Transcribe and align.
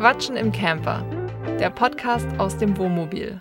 Quatschen 0.00 0.34
im 0.34 0.50
Camper, 0.50 1.04
der 1.58 1.68
Podcast 1.68 2.26
aus 2.38 2.56
dem 2.56 2.74
Wohnmobil. 2.78 3.38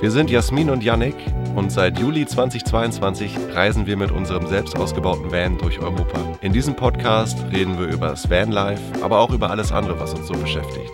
Wir 0.00 0.10
sind 0.10 0.30
Jasmin 0.30 0.70
und 0.70 0.82
Yannick 0.82 1.14
und 1.54 1.70
seit 1.70 2.00
Juli 2.00 2.26
2022 2.26 3.36
reisen 3.52 3.86
wir 3.86 3.96
mit 3.96 4.10
unserem 4.10 4.48
selbst 4.48 4.76
ausgebauten 4.76 5.30
Van 5.30 5.58
durch 5.58 5.78
Europa. 5.78 6.18
In 6.40 6.52
diesem 6.52 6.74
Podcast 6.74 7.38
reden 7.52 7.78
wir 7.78 7.86
über 7.86 8.08
das 8.08 8.28
Vanlife, 8.28 8.82
aber 9.00 9.20
auch 9.20 9.30
über 9.30 9.50
alles 9.50 9.70
andere, 9.70 10.00
was 10.00 10.12
uns 10.12 10.26
so 10.26 10.34
beschäftigt. 10.34 10.90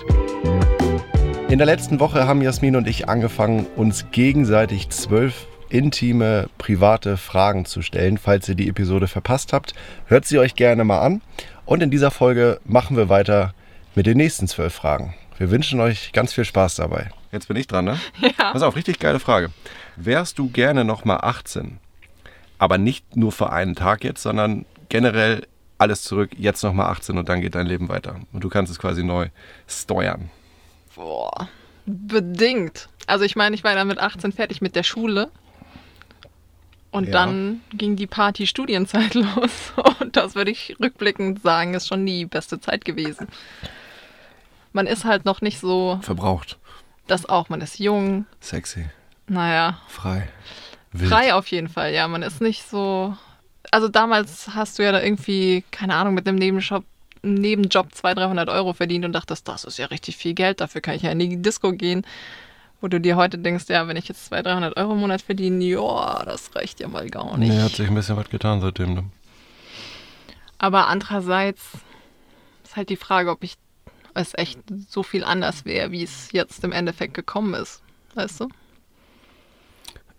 In 1.48 1.56
der 1.56 1.66
letzten 1.66 2.00
Woche 2.00 2.26
haben 2.26 2.42
Jasmin 2.42 2.76
und 2.76 2.86
ich 2.86 3.08
angefangen, 3.08 3.64
uns 3.76 4.10
gegenseitig 4.10 4.90
zwölf 4.90 5.46
intime, 5.70 6.50
private 6.58 7.16
Fragen 7.16 7.64
zu 7.64 7.82
stellen. 7.82 8.18
Falls 8.18 8.48
ihr 8.48 8.54
die 8.54 8.68
Episode 8.68 9.08
verpasst 9.08 9.52
habt, 9.52 9.74
hört 10.06 10.26
sie 10.26 10.38
euch 10.38 10.54
gerne 10.54 10.84
mal 10.84 11.00
an. 11.00 11.22
Und 11.64 11.82
in 11.82 11.90
dieser 11.90 12.10
Folge 12.10 12.60
machen 12.64 12.96
wir 12.96 13.08
weiter 13.08 13.54
mit 13.94 14.06
den 14.06 14.16
nächsten 14.16 14.48
zwölf 14.48 14.74
Fragen. 14.74 15.14
Wir 15.38 15.50
wünschen 15.50 15.80
euch 15.80 16.12
ganz 16.12 16.34
viel 16.34 16.44
Spaß 16.44 16.74
dabei. 16.74 17.10
Jetzt 17.32 17.48
bin 17.48 17.56
ich 17.56 17.66
dran, 17.66 17.84
ne? 17.84 17.98
Ja. 18.20 18.52
Pass 18.52 18.62
auf, 18.62 18.76
richtig 18.76 18.98
geile 18.98 19.20
Frage. 19.20 19.50
Wärst 19.96 20.38
du 20.38 20.50
gerne 20.50 20.84
nochmal 20.84 21.18
18? 21.22 21.78
Aber 22.58 22.76
nicht 22.76 23.16
nur 23.16 23.32
für 23.32 23.50
einen 23.50 23.74
Tag 23.74 24.04
jetzt, 24.04 24.22
sondern 24.22 24.66
generell 24.88 25.46
alles 25.78 26.02
zurück, 26.02 26.32
jetzt 26.36 26.62
nochmal 26.62 26.90
18 26.90 27.16
und 27.16 27.28
dann 27.28 27.40
geht 27.40 27.54
dein 27.54 27.66
Leben 27.66 27.88
weiter. 27.88 28.16
Und 28.32 28.44
du 28.44 28.50
kannst 28.50 28.70
es 28.70 28.78
quasi 28.78 29.02
neu 29.02 29.28
steuern. 29.66 30.28
Boah, 30.94 31.48
bedingt. 31.86 32.88
Also 33.06 33.24
ich 33.24 33.34
meine, 33.34 33.54
ich 33.54 33.64
war 33.64 33.74
dann 33.74 33.88
mit 33.88 33.98
18 33.98 34.32
fertig 34.32 34.60
mit 34.60 34.76
der 34.76 34.82
Schule. 34.82 35.30
Und 36.92 37.04
Ja. 37.06 37.12
dann 37.12 37.60
ging 37.72 37.94
die 37.96 38.06
Party-Studienzeit 38.08 39.14
los. 39.14 39.72
Und 40.00 40.16
das 40.16 40.34
würde 40.34 40.50
ich 40.50 40.76
rückblickend 40.80 41.42
sagen, 41.42 41.74
ist 41.74 41.86
schon 41.88 42.04
die 42.04 42.26
beste 42.26 42.60
Zeit 42.60 42.84
gewesen. 42.84 43.28
Man 44.72 44.86
ist 44.86 45.04
halt 45.04 45.24
noch 45.24 45.40
nicht 45.40 45.58
so, 45.58 45.98
Verbraucht. 46.02 46.58
das 47.06 47.26
auch, 47.28 47.48
man 47.48 47.60
ist 47.60 47.78
jung, 47.78 48.26
Sexy. 48.40 48.86
naja, 49.26 49.78
Frei. 49.88 50.28
Wild. 50.92 51.10
frei 51.10 51.34
auf 51.34 51.46
jeden 51.48 51.68
Fall, 51.68 51.92
ja. 51.92 52.08
Man 52.08 52.22
ist 52.22 52.40
nicht 52.40 52.68
so. 52.68 53.16
Also 53.70 53.88
damals 53.88 54.48
hast 54.54 54.78
du 54.78 54.82
ja 54.84 54.90
da 54.90 55.00
irgendwie, 55.00 55.62
keine 55.70 55.94
Ahnung, 55.94 56.14
mit 56.14 56.26
einem 56.26 56.38
Nebenjob, 56.38 56.84
Nebenjob 57.22 57.94
200, 57.94 58.24
300 58.26 58.48
Euro 58.48 58.72
verdient 58.72 59.04
und 59.04 59.12
dachtest, 59.12 59.46
das 59.46 59.62
ist 59.64 59.78
ja 59.78 59.86
richtig 59.86 60.16
viel 60.16 60.34
Geld, 60.34 60.60
dafür 60.60 60.80
kann 60.80 60.94
ich 60.96 61.02
ja 61.02 61.10
in 61.12 61.18
die 61.20 61.40
Disco 61.40 61.72
gehen. 61.72 62.04
Wo 62.80 62.88
du 62.88 63.00
dir 63.00 63.16
heute 63.16 63.38
denkst, 63.38 63.64
ja, 63.68 63.86
wenn 63.88 63.96
ich 63.96 64.08
jetzt 64.08 64.26
200, 64.26 64.46
300 64.46 64.76
Euro 64.78 64.92
im 64.92 65.00
Monat 65.00 65.20
verdiene, 65.20 65.62
ja, 65.64 66.22
das 66.24 66.54
reicht 66.54 66.80
ja 66.80 66.88
mal 66.88 67.08
gar 67.10 67.36
nicht. 67.36 67.50
Nee, 67.50 67.60
hat 67.60 67.72
sich 67.72 67.88
ein 67.88 67.94
bisschen 67.94 68.16
was 68.16 68.30
getan 68.30 68.60
seitdem. 68.60 68.94
Ne? 68.94 69.04
Aber 70.58 70.88
andererseits 70.88 71.62
ist 72.64 72.76
halt 72.76 72.88
die 72.88 72.96
Frage, 72.96 73.30
ob 73.30 73.44
ich 73.44 73.56
es 74.14 74.32
echt 74.34 74.60
so 74.88 75.02
viel 75.02 75.24
anders 75.24 75.64
wäre, 75.64 75.90
wie 75.90 76.02
es 76.02 76.32
jetzt 76.32 76.64
im 76.64 76.72
Endeffekt 76.72 77.14
gekommen 77.14 77.54
ist. 77.54 77.82
Weißt 78.14 78.40
du? 78.40 78.48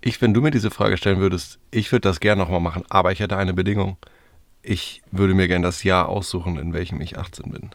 Ich, 0.01 0.21
wenn 0.21 0.33
du 0.33 0.41
mir 0.41 0.51
diese 0.51 0.71
Frage 0.71 0.97
stellen 0.97 1.19
würdest, 1.19 1.59
ich 1.69 1.91
würde 1.91 2.09
das 2.09 2.19
gerne 2.19 2.41
nochmal 2.41 2.59
machen, 2.59 2.83
aber 2.89 3.11
ich 3.11 3.19
hätte 3.19 3.37
eine 3.37 3.53
Bedingung. 3.53 3.97
Ich 4.63 5.01
würde 5.11 5.33
mir 5.33 5.47
gerne 5.47 5.65
das 5.65 5.83
Jahr 5.83 6.09
aussuchen, 6.09 6.57
in 6.57 6.73
welchem 6.73 7.01
ich 7.01 7.17
18 7.17 7.51
bin. 7.51 7.71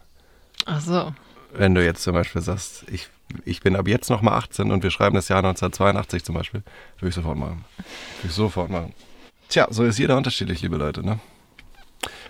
Ach 0.64 0.80
so. 0.80 1.12
Wenn 1.52 1.74
du 1.74 1.84
jetzt 1.84 2.02
zum 2.02 2.14
Beispiel 2.14 2.42
sagst, 2.42 2.84
ich, 2.90 3.08
ich 3.44 3.60
bin 3.60 3.76
ab 3.76 3.88
jetzt 3.88 4.10
nochmal 4.10 4.34
18 4.34 4.70
und 4.70 4.82
wir 4.82 4.90
schreiben 4.90 5.14
das 5.14 5.28
Jahr 5.28 5.38
1982 5.38 6.24
zum 6.24 6.34
Beispiel, 6.34 6.62
würde 6.98 7.08
ich 7.08 7.14
sofort 7.14 7.38
machen. 7.38 7.64
Würde 7.76 8.28
ich 8.28 8.32
sofort 8.32 8.70
machen. 8.70 8.94
Tja, 9.48 9.68
so 9.70 9.84
ist 9.84 9.98
jeder 9.98 10.16
unterschiedlich, 10.16 10.62
liebe 10.62 10.76
Leute, 10.76 11.04
ne? 11.04 11.20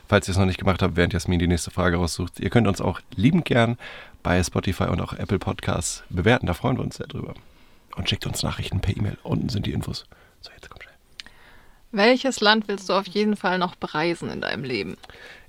Falls 0.08 0.28
ihr 0.28 0.32
es 0.32 0.38
noch 0.38 0.46
nicht 0.46 0.58
gemacht 0.58 0.82
habt, 0.82 0.96
während 0.96 1.12
Jasmin 1.12 1.38
die 1.38 1.48
nächste 1.48 1.70
Frage 1.70 1.96
raussucht, 1.96 2.38
ihr 2.38 2.50
könnt 2.50 2.68
uns 2.68 2.80
auch 2.80 3.00
liebend 3.14 3.44
gern 3.44 3.76
bei 4.22 4.42
Spotify 4.42 4.84
und 4.84 5.00
auch 5.00 5.12
Apple 5.12 5.38
Podcasts 5.38 6.04
bewerten, 6.10 6.46
da 6.46 6.54
freuen 6.54 6.76
wir 6.76 6.84
uns 6.84 6.96
sehr 6.96 7.06
drüber. 7.06 7.34
Und 7.96 8.08
schickt 8.08 8.26
uns 8.26 8.42
Nachrichten 8.42 8.80
per 8.80 8.96
E-Mail, 8.96 9.16
unten 9.22 9.48
sind 9.48 9.66
die 9.66 9.72
Infos. 9.72 10.04
So, 10.42 10.50
jetzt 10.52 10.68
komm 10.70 10.82
schnell. 10.82 10.94
Welches 11.92 12.40
Land 12.40 12.68
willst 12.68 12.88
du 12.88 12.92
auf 12.92 13.06
jeden 13.06 13.36
Fall 13.36 13.58
noch 13.58 13.74
bereisen 13.74 14.30
in 14.30 14.40
deinem 14.40 14.64
Leben? 14.64 14.96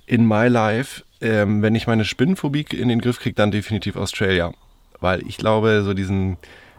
In 0.08 0.26
my 0.26 0.48
life, 0.48 1.04
ähm, 1.20 1.62
wenn 1.62 1.74
ich 1.74 1.86
meine 1.86 2.04
Spinnenphobie 2.04 2.66
in 2.72 2.88
den 2.88 3.00
Griff 3.00 3.20
kriege, 3.20 3.34
dann 3.34 3.50
definitiv 3.50 3.96
Australia. 3.96 4.52
Weil 5.00 5.26
ich 5.26 5.36
glaube, 5.36 5.82
so 5.84 5.94
diesen. 5.94 6.38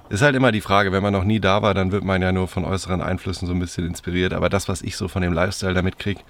Ist 0.10 0.24
halt 0.24 0.36
immer 0.36 0.52
die 0.52 0.62
Frage, 0.62 0.92
wenn 0.92 1.04
man 1.04 1.14
noch 1.14 1.24
nie 1.24 1.40
da 1.40 1.62
war, 1.62 1.76
dann 1.76 1.92
wird 1.92 2.04
man 2.04 2.20
ja 2.20 2.32
nur 2.32 2.48
von 2.48 2.66
äußeren 2.66 3.00
Einflüssen 3.00 3.48
so 3.48 3.54
ein 3.54 3.60
bisschen 3.60 3.86
inspiriert. 3.86 4.34
Aber 4.34 4.50
das, 4.50 4.68
was 4.68 4.82
ich 4.82 4.98
so 4.98 5.08
von 5.08 5.22
dem 5.22 5.34
Lifestyle 5.34 5.76
da 5.76 5.84
mitkriege, 5.84 6.22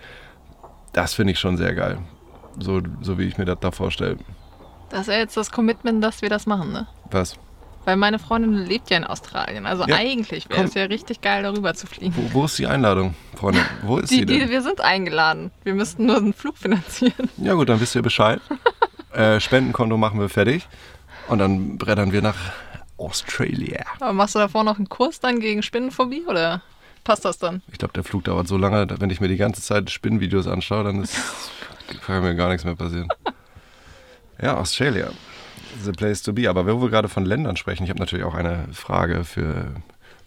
das 0.91 1.13
finde 1.13 1.31
ich 1.31 1.39
schon 1.39 1.55
sehr 1.55 1.73
geil. 1.73 1.97
So, 2.59 2.81
so 3.01 3.17
wie 3.17 3.23
ich 3.23 3.37
mir 3.37 3.45
das 3.45 3.59
da 3.61 3.71
vorstelle. 3.71 4.17
Das 4.89 5.01
ist 5.01 5.07
ja 5.07 5.13
jetzt 5.13 5.37
das 5.37 5.49
Commitment, 5.49 6.03
dass 6.03 6.21
wir 6.21 6.27
das 6.27 6.45
machen, 6.45 6.73
ne? 6.73 6.87
Was? 7.09 7.37
Weil 7.85 7.95
meine 7.95 8.19
Freundin 8.19 8.53
lebt 8.53 8.89
ja 8.89 8.97
in 8.97 9.03
Australien. 9.03 9.65
Also 9.65 9.85
Ja, 9.87 9.95
eigentlich 9.95 10.49
wäre 10.49 10.63
es 10.65 10.73
ja 10.73 10.83
richtig 10.83 11.21
geil, 11.21 11.43
darüber 11.43 11.73
zu 11.73 11.87
fliegen. 11.87 12.13
Wo, 12.15 12.41
wo 12.41 12.45
ist 12.45 12.59
die 12.59 12.67
Einladung, 12.67 13.15
Freunde? 13.35 13.61
Wo 13.81 13.97
ist 13.97 14.11
Die, 14.11 14.25
die, 14.25 14.39
denn? 14.39 14.49
wir 14.49 14.61
sind 14.61 14.81
eingeladen. 14.81 15.51
Wir 15.63 15.73
müssten 15.73 16.05
nur 16.05 16.17
einen 16.17 16.33
Flug 16.33 16.57
finanzieren. 16.57 17.29
Ja 17.37 17.53
gut, 17.53 17.69
dann 17.69 17.79
wisst 17.79 17.95
ihr 17.95 18.01
Bescheid. 18.01 18.41
äh, 19.13 19.39
Spendenkonto 19.39 19.97
machen 19.97 20.19
wir 20.19 20.29
fertig. 20.29 20.67
Und 21.27 21.39
dann 21.39 21.77
brettern 21.77 22.11
wir 22.11 22.21
nach 22.21 22.37
Australia. 22.97 23.85
Aber 23.99 24.13
machst 24.13 24.35
du 24.35 24.39
davor 24.39 24.63
noch 24.63 24.77
einen 24.77 24.89
Kurs 24.89 25.19
dann 25.19 25.39
gegen 25.39 25.63
Spinnenphobie 25.63 26.23
oder 26.27 26.61
passt 27.03 27.23
das 27.25 27.37
dann? 27.37 27.61
Ich 27.71 27.77
glaube, 27.79 27.93
der 27.93 28.03
Flug 28.03 28.25
dauert 28.25 28.47
so 28.47 28.57
lange, 28.57 28.87
wenn 28.99 29.09
ich 29.09 29.21
mir 29.21 29.29
die 29.29 29.37
ganze 29.37 29.61
Zeit 29.61 29.89
Spinnvideos 29.89 30.47
anschaue, 30.47 30.83
dann 30.83 31.01
ist, 31.03 31.15
kann 32.05 32.21
mir 32.23 32.35
gar 32.35 32.49
nichts 32.49 32.65
mehr 32.65 32.75
passieren. 32.75 33.07
Ja, 34.41 34.57
Australia. 34.57 35.09
The 35.83 35.91
place 35.91 36.21
to 36.23 36.33
be. 36.33 36.49
Aber 36.49 36.65
wo 36.65 36.81
wir 36.81 36.89
gerade 36.89 37.09
von 37.09 37.25
Ländern 37.25 37.55
sprechen, 37.57 37.83
ich 37.83 37.89
habe 37.89 37.99
natürlich 37.99 38.25
auch 38.25 38.33
eine 38.35 38.67
Frage 38.73 39.23
für 39.23 39.75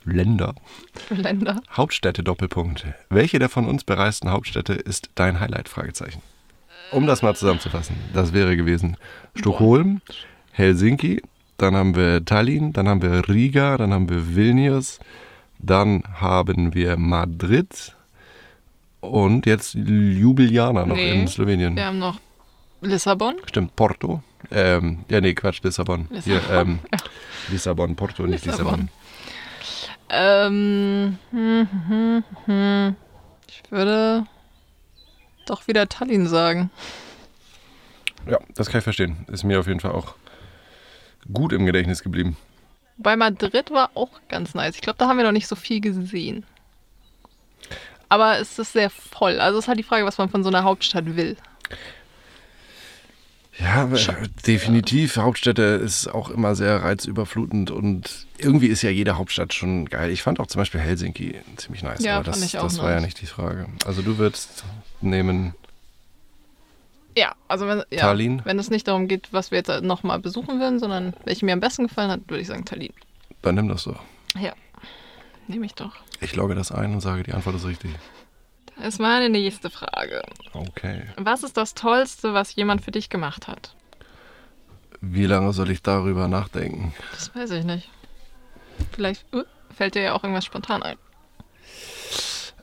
Länder. 0.05 0.55
Für 1.09 1.15
Länder? 1.15 1.63
Hauptstädte 1.71 2.23
Doppelpunkt. 2.23 2.87
Welche 3.09 3.39
der 3.39 3.49
von 3.49 3.67
uns 3.67 3.85
bereisten 3.85 4.31
Hauptstädte 4.31 4.73
ist 4.73 5.11
dein 5.15 5.41
Highlight? 5.41 5.69
Fragezeichen. 5.69 6.23
Um 6.91 7.07
das 7.07 7.23
mal 7.23 7.35
zusammenzufassen, 7.35 7.97
das 8.13 8.33
wäre 8.35 8.55
gewesen 8.57 8.97
Stockholm, 9.35 10.03
Helsinki, 10.51 11.23
dann 11.57 11.75
haben 11.75 11.97
wir 11.97 12.23
Tallinn, 12.25 12.73
dann 12.75 12.87
haben 12.89 13.01
wir 13.01 13.29
Riga, 13.29 13.79
dann 13.79 13.95
haben 13.95 14.11
wir 14.11 14.35
Vilnius, 14.37 14.99
dann 15.59 16.03
haben 16.21 16.75
wir 16.75 16.99
Madrid 16.99 17.95
und 19.01 19.47
jetzt 19.47 19.75
Ljubljana 19.75 20.85
noch 20.85 20.97
Nee. 20.97 21.21
in 21.23 21.29
Slowenien. 21.29 21.77
Wir 21.77 21.87
haben 21.87 21.99
noch 21.99 22.21
Lissabon. 22.83 23.37
Stimmt, 23.47 23.75
Porto. 23.75 24.23
Ähm, 24.51 25.05
ja, 25.09 25.21
nee, 25.21 25.35
Quatsch, 25.35 25.63
Lissabon. 25.63 26.09
Hier, 26.25 26.37
Lissabon, 26.37 26.69
ähm, 26.69 26.79
Lissabon, 27.49 27.97
Porto, 27.97 28.27
nicht 28.27 28.45
Lissabon. 28.45 28.89
Lissabon. 28.89 29.03
Ähm, 30.15 31.19
hm, 31.31 31.69
hm, 31.89 32.25
hm. 32.45 32.97
Ich 33.49 33.63
würde 33.71 34.27
doch 35.47 35.67
wieder 35.67 35.89
Tallinn 35.89 36.27
sagen. 36.27 36.71
Ja, 38.29 38.39
das 38.55 38.69
kann 38.69 38.79
ich 38.79 38.85
verstehen. 38.85 39.25
Ist 39.29 39.45
mir 39.45 39.59
auf 39.59 39.67
jeden 39.67 39.81
Fall 39.81 39.93
auch 39.93 40.15
gut 41.33 41.53
im 41.53 41.67
Gedächtnis 41.67 42.03
geblieben. 42.03 42.37
Bei 42.99 43.17
Madrid 43.17 43.71
war 43.71 43.91
auch 43.95 44.21
ganz 44.29 44.55
nice. 44.55 44.75
Ich 44.75 44.83
glaube, 44.83 44.99
da 44.99 45.09
haben 45.09 45.17
wir 45.17 45.25
noch 45.25 45.33
nicht 45.33 45.49
so 45.49 45.57
viel 45.57 45.81
gesehen. 45.81 46.45
Aber 48.09 48.39
es 48.39 48.59
ist 48.59 48.75
sehr 48.75 48.91
voll. 48.91 49.41
Also 49.41 49.59
es 49.59 49.65
ist 49.65 49.69
halt 49.69 49.79
die 49.79 49.85
Frage, 49.85 50.05
was 50.05 50.19
man 50.19 50.29
von 50.29 50.43
so 50.43 50.51
einer 50.51 50.65
Hauptstadt 50.65 51.17
will. 51.17 51.37
Ja, 53.59 53.87
definitiv. 54.47 55.17
Hauptstädte 55.19 55.63
ist 55.63 56.09
auch 56.09 56.31
immer 56.31 56.55
sehr 56.55 56.83
reizüberflutend 56.83 57.71
und 57.71 58.27
irgendwie 58.39 58.69
ist 58.69 58.81
ja 58.83 58.89
jede 58.91 59.19
Hauptstadt 59.19 59.53
schon 59.53 59.85
geil. 59.91 60.11
Ich 60.11 60.23
fand 60.23 60.41
auch 60.41 60.47
zum 60.47 60.61
Beispiel 60.61 60.81
Helsinki 60.81 61.37
ziemlich 61.57 61.83
nice, 61.83 62.03
Ja, 62.03 62.17
aber 62.17 62.25
das, 62.25 62.37
fand 62.39 62.47
ich 62.47 62.59
auch 62.59 62.63
das 62.65 62.79
war 62.79 62.89
ja 62.91 62.97
nice. 62.97 63.05
nicht 63.05 63.21
die 63.21 63.27
Frage. 63.27 63.67
Also 63.85 64.01
du 64.01 64.17
würdest 64.17 64.65
nehmen, 65.03 65.55
Ja, 67.17 67.35
also 67.47 67.67
wenn, 67.67 67.83
ja, 67.91 68.01
Tallinn? 68.01 68.41
wenn 68.45 68.59
es 68.59 68.71
nicht 68.71 68.89
darum 68.89 69.07
geht, 69.07 69.29
was 69.33 69.51
wir 69.51 69.59
jetzt 69.59 69.83
nochmal 69.83 70.19
besuchen 70.19 70.59
würden, 70.59 70.79
sondern 70.79 71.13
welche 71.25 71.45
mir 71.45 71.53
am 71.53 71.61
besten 71.61 71.87
gefallen 71.89 72.11
hat, 72.11 72.21
würde 72.29 72.41
ich 72.41 72.47
sagen 72.49 72.65
Tallinn. 72.65 72.95
dann 73.43 73.55
nimm 73.57 73.69
das 73.69 73.85
doch. 73.85 74.01
Ja, 74.41 74.55
nehme 75.47 75.67
ich 75.67 75.75
doch. 75.75 75.93
Ich 76.23 76.35
logge 76.37 76.55
das 76.55 76.73
ein 76.73 76.95
und 76.95 77.01
sage, 77.03 77.23
die 77.23 77.33
Antwort 77.33 77.57
ist 77.57 77.67
richtig. 77.67 77.91
Ist 78.81 79.01
meine 79.01 79.29
nächste 79.29 79.71
Frage. 79.71 80.23
Okay. 80.53 81.03
Was 81.17 81.43
ist 81.43 81.57
das 81.57 81.75
Tollste, 81.75 82.35
was 82.35 82.55
jemand 82.55 82.83
für 82.83 82.91
dich 82.91 83.11
gemacht 83.11 83.49
hat? 83.49 83.75
Wie 85.01 85.27
lange 85.27 85.53
soll 85.53 85.71
ich 85.71 85.83
darüber 85.83 86.29
nachdenken? 86.29 86.95
Das 87.13 87.35
weiß 87.35 87.51
ich 87.51 87.65
nicht. 87.65 87.89
Vielleicht 88.93 89.25
uh, 89.35 89.43
fällt 89.75 89.95
dir 89.95 90.03
ja 90.03 90.13
auch 90.15 90.23
irgendwas 90.23 90.45
spontan 90.45 90.83
ein. 90.83 90.97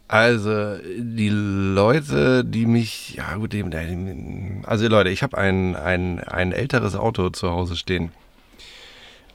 Also, 0.07 0.77
die 0.97 1.29
Leute, 1.29 2.43
die 2.43 2.65
mich, 2.65 3.13
ja 3.13 3.35
gut, 3.35 3.53
also 4.63 4.87
Leute, 4.87 5.09
ich 5.11 5.21
habe 5.21 5.37
ein, 5.37 5.75
ein, 5.75 6.19
ein 6.19 6.51
älteres 6.51 6.95
Auto 6.95 7.29
zu 7.29 7.51
Hause 7.51 7.75
stehen. 7.75 8.11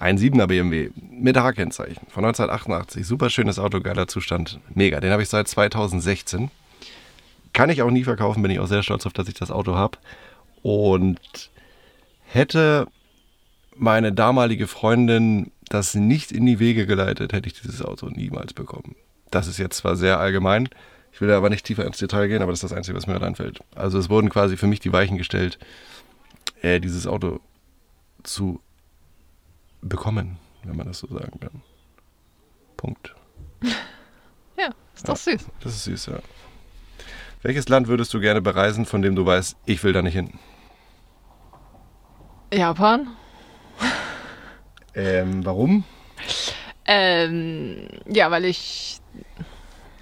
Ein 0.00 0.18
7er 0.18 0.48
BMW 0.48 0.90
mit 0.96 1.36
H-Kennzeichen 1.36 2.08
von 2.08 2.24
1988. 2.24 3.06
Super 3.06 3.30
schönes 3.30 3.60
Auto, 3.60 3.80
geiler 3.80 4.08
Zustand. 4.08 4.58
Mega. 4.74 4.98
Den 4.98 5.12
habe 5.12 5.22
ich 5.22 5.28
seit 5.28 5.46
2016. 5.46 6.50
kann 7.54 7.70
ich 7.70 7.80
auch 7.80 7.90
nie 7.90 8.04
verkaufen, 8.04 8.42
bin 8.42 8.50
ich 8.50 8.58
auch 8.60 8.66
sehr 8.66 8.82
stolz 8.82 9.06
auf, 9.06 9.14
dass 9.14 9.28
ich 9.28 9.34
das 9.34 9.50
Auto 9.50 9.74
habe. 9.76 9.96
Und 10.62 11.50
hätte 12.26 12.86
meine 13.76 14.12
damalige 14.12 14.66
Freundin 14.66 15.50
das 15.68 15.94
nicht 15.94 16.30
in 16.32 16.44
die 16.46 16.58
Wege 16.58 16.86
geleitet, 16.86 17.32
hätte 17.32 17.48
ich 17.48 17.54
dieses 17.60 17.82
Auto 17.82 18.08
niemals 18.08 18.52
bekommen. 18.52 18.94
Das 19.30 19.46
ist 19.46 19.58
jetzt 19.58 19.78
zwar 19.78 19.96
sehr 19.96 20.18
allgemein, 20.20 20.68
ich 21.12 21.20
will 21.20 21.30
aber 21.30 21.48
nicht 21.48 21.64
tiefer 21.64 21.86
ins 21.86 21.98
Detail 21.98 22.26
gehen, 22.28 22.42
aber 22.42 22.50
das 22.52 22.62
ist 22.62 22.70
das 22.70 22.76
Einzige, 22.76 22.96
was 22.96 23.06
mir 23.06 23.20
einfällt. 23.22 23.60
Also 23.74 23.98
es 23.98 24.10
wurden 24.10 24.30
quasi 24.30 24.56
für 24.56 24.66
mich 24.66 24.80
die 24.80 24.92
Weichen 24.92 25.16
gestellt, 25.16 25.58
äh, 26.60 26.80
dieses 26.80 27.06
Auto 27.06 27.40
zu 28.24 28.60
bekommen, 29.80 30.38
wenn 30.64 30.76
man 30.76 30.86
das 30.88 30.98
so 30.98 31.06
sagen 31.08 31.38
kann. 31.40 31.62
Punkt. 32.76 33.14
Ja, 34.56 34.70
ist 34.94 35.08
doch 35.08 35.16
Ja. 35.26 35.32
süß. 35.36 35.46
Das 35.60 35.74
ist 35.74 35.84
süß, 35.84 36.06
ja. 36.06 36.18
Welches 37.44 37.68
Land 37.68 37.88
würdest 37.88 38.12
du 38.14 38.20
gerne 38.20 38.40
bereisen, 38.40 38.86
von 38.86 39.02
dem 39.02 39.14
du 39.14 39.26
weißt, 39.26 39.56
ich 39.66 39.84
will 39.84 39.92
da 39.92 40.00
nicht 40.00 40.14
hin? 40.14 40.30
Japan? 42.52 43.08
Ähm, 44.94 45.44
warum? 45.44 45.84
Ähm, 46.86 47.86
ja, 48.06 48.30
weil 48.30 48.46
ich. 48.46 48.98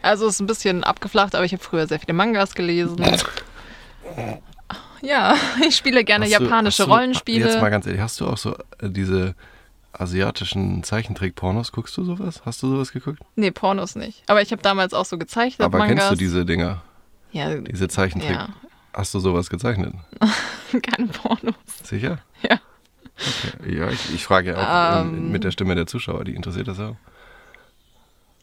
Also 0.02 0.26
es 0.28 0.34
ist 0.34 0.40
ein 0.40 0.46
bisschen 0.46 0.84
abgeflacht, 0.84 1.34
aber 1.34 1.44
ich 1.44 1.52
habe 1.52 1.62
früher 1.62 1.86
sehr 1.88 1.98
viele 1.98 2.12
Mangas 2.12 2.54
gelesen. 2.54 3.04
Ja, 5.00 5.34
ich 5.66 5.74
spiele 5.74 6.04
gerne 6.04 6.26
Hast 6.26 6.38
du- 6.38 6.44
japanische 6.44 6.82
hast 6.84 6.88
du- 6.88 6.92
Rollenspiele. 6.92 7.44
Jetzt 7.48 7.60
mal 7.60 7.70
ganz 7.70 7.86
ehrlich, 7.86 8.00
hast 8.00 8.20
du 8.20 8.26
auch 8.28 8.36
so 8.38 8.54
äh, 8.78 8.88
diese 8.88 9.34
asiatischen 9.92 10.84
Zeichentrick-Pornos? 10.84 11.72
Guckst 11.72 11.96
du 11.96 12.04
sowas? 12.04 12.42
Hast 12.44 12.62
du 12.62 12.68
sowas 12.70 12.92
geguckt? 12.92 13.18
Nee, 13.34 13.50
Pornos 13.50 13.96
nicht. 13.96 14.22
Aber 14.28 14.42
ich 14.42 14.52
habe 14.52 14.62
damals 14.62 14.94
auch 14.94 15.04
so 15.06 15.18
gezeichnet, 15.18 15.64
Aber 15.64 15.78
Mangas. 15.78 15.96
kennst 15.98 16.12
du 16.12 16.16
diese 16.16 16.44
Dinger? 16.44 16.82
Ja, 17.32 17.54
Diese 17.56 17.88
Zeichentrick? 17.88 18.30
ja, 18.36 18.48
Hast 18.92 19.14
du 19.14 19.20
sowas 19.20 19.48
gezeichnet? 19.48 19.94
keine 20.82 21.06
Pornos. 21.08 21.54
Sicher? 21.82 22.18
Ja. 22.42 22.60
Okay. 23.16 23.76
Ja, 23.78 23.88
ich, 23.90 24.14
ich 24.14 24.24
frage 24.24 24.50
ja 24.52 24.56
auch 24.98 25.02
ähm, 25.02 25.14
Ähm. 25.14 25.32
mit 25.32 25.44
der 25.44 25.50
Stimme 25.50 25.74
der 25.74 25.86
Zuschauer, 25.86 26.24
die 26.24 26.34
interessiert 26.34 26.68
das 26.68 26.78
auch. 26.80 26.96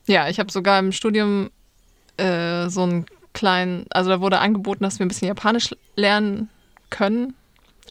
Ja, 0.08 0.28
ich 0.30 0.40
habe 0.40 0.52
sogar 0.52 0.80
im 0.80 0.92
Studium 0.92 1.52
äh, 2.18 2.68
so 2.70 2.84
einen 2.84 3.06
kleinen, 3.34 3.86
also 3.92 4.10
da 4.10 4.22
wurde 4.22 4.40
angeboten, 4.40 4.84
dass 4.84 4.98
wir 5.00 5.06
ein 5.06 5.10
bisschen 5.10 5.28
Japanisch 5.28 5.76
lernen 5.96 6.50
können, 6.90 7.36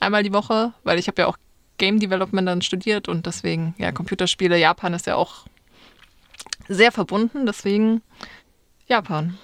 einmal 0.01 0.23
die 0.25 0.33
Woche, 0.33 0.73
weil 0.83 0.99
ich 0.99 1.07
habe 1.07 1.23
ja 1.23 1.29
auch 1.29 1.37
Game 1.79 2.01
Development 2.01 2.49
dann 2.49 2.63
studiert 2.63 3.09
und 3.09 3.27
deswegen, 3.27 3.75
ja, 3.79 3.93
Computerspiele, 3.93 4.59
Japan 4.59 4.95
ist 4.95 5.07
ja 5.07 5.15
auch 5.15 5.47
sehr 6.69 6.91
verbunden, 6.91 7.47
deswegen 7.47 8.03
Japan. 8.89 9.39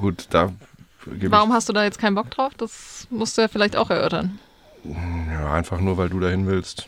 Gut, 0.00 0.26
da 0.30 0.52
Warum 1.06 1.52
hast 1.52 1.68
du 1.68 1.72
da 1.72 1.84
jetzt 1.84 1.98
keinen 1.98 2.14
Bock 2.14 2.30
drauf? 2.30 2.52
Das 2.56 3.06
musst 3.10 3.36
du 3.38 3.42
ja 3.42 3.48
vielleicht 3.48 3.76
auch 3.76 3.88
erörtern. 3.90 4.38
Ja, 4.84 5.52
einfach 5.54 5.80
nur, 5.80 5.96
weil 5.96 6.08
du 6.10 6.20
dahin 6.20 6.46
willst. 6.46 6.86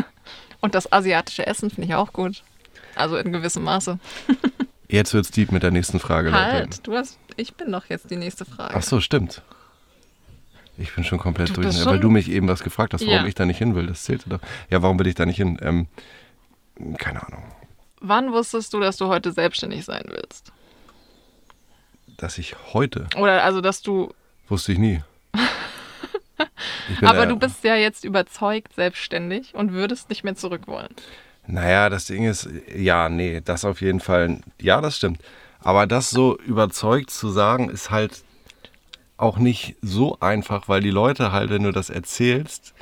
Und 0.60 0.74
das 0.74 0.92
asiatische 0.92 1.46
Essen 1.46 1.70
finde 1.70 1.88
ich 1.88 1.94
auch 1.94 2.12
gut. 2.12 2.42
Also 2.94 3.16
in 3.16 3.32
gewissem 3.32 3.62
Maße. 3.64 3.98
Jetzt 4.88 5.14
wird's 5.14 5.30
deep 5.30 5.52
mit 5.52 5.62
der 5.62 5.70
nächsten 5.70 5.98
Frage, 6.00 6.28
Leute. 6.30 6.42
Halt, 6.42 6.86
du 6.86 6.94
hast, 6.94 7.18
ich 7.36 7.54
bin 7.54 7.72
doch 7.72 7.86
jetzt 7.88 8.10
die 8.10 8.16
nächste 8.16 8.44
Frage. 8.44 8.74
Ach 8.76 8.82
so, 8.82 9.00
stimmt. 9.00 9.40
Ich 10.76 10.94
bin 10.94 11.02
schon 11.02 11.18
komplett 11.18 11.48
Du 11.50 11.62
durch, 11.62 11.74
weil 11.86 11.94
schon- 11.94 12.00
du 12.02 12.10
mich 12.10 12.28
eben 12.30 12.46
was 12.46 12.62
gefragt 12.62 12.92
hast, 12.92 13.00
warum 13.00 13.14
Ja. 13.14 13.26
ich 13.26 13.34
da 13.34 13.46
nicht 13.46 13.56
hin 13.56 13.74
will. 13.74 13.86
Das 13.86 14.04
zählte 14.04 14.28
doch. 14.28 14.40
Ja, 14.68 14.82
warum 14.82 14.98
will 14.98 15.06
ich 15.06 15.14
da 15.14 15.24
nicht 15.24 15.36
hin? 15.38 15.58
Ähm, 15.62 15.86
keine 16.98 17.26
Ahnung. 17.26 17.42
Wann 18.00 18.32
wusstest 18.32 18.74
du, 18.74 18.80
dass 18.80 18.98
du 18.98 19.06
heute 19.06 19.32
selbstständig 19.32 19.84
sein 19.86 20.04
willst? 20.08 20.52
Dass 22.16 22.38
ich 22.38 22.54
heute, 22.72 23.06
Oder 23.16 23.42
also, 23.42 23.60
dass 23.60 23.82
du. 23.82 24.12
wusste 24.48 24.72
ich 24.72 24.78
nie. 24.78 25.02
Ich 26.88 27.06
Aber 27.06 27.26
du 27.26 27.36
bist 27.36 27.62
ja 27.64 27.76
jetzt 27.76 28.04
überzeugt 28.04 28.74
selbstständig 28.74 29.54
und 29.54 29.72
würdest 29.72 30.08
nicht 30.10 30.24
mehr 30.24 30.34
zurück 30.34 30.66
wollen. 30.66 30.88
Naja, 31.46 31.88
das 31.88 32.06
Ding 32.06 32.24
ist, 32.24 32.48
ja, 32.74 33.08
nee, 33.08 33.40
das 33.40 33.64
auf 33.64 33.80
jeden 33.80 34.00
Fall, 34.00 34.40
ja, 34.60 34.80
das 34.80 34.96
stimmt. 34.96 35.20
Aber 35.60 35.86
das 35.86 36.10
so 36.10 36.38
überzeugt 36.38 37.10
zu 37.10 37.30
sagen, 37.30 37.70
ist 37.70 37.90
halt 37.90 38.24
auch 39.16 39.38
nicht 39.38 39.76
so 39.80 40.18
einfach, 40.20 40.68
weil 40.68 40.80
die 40.80 40.90
Leute 40.90 41.32
halt, 41.32 41.50
wenn 41.50 41.62
du 41.62 41.72
das 41.72 41.90
erzählst, 41.90 42.74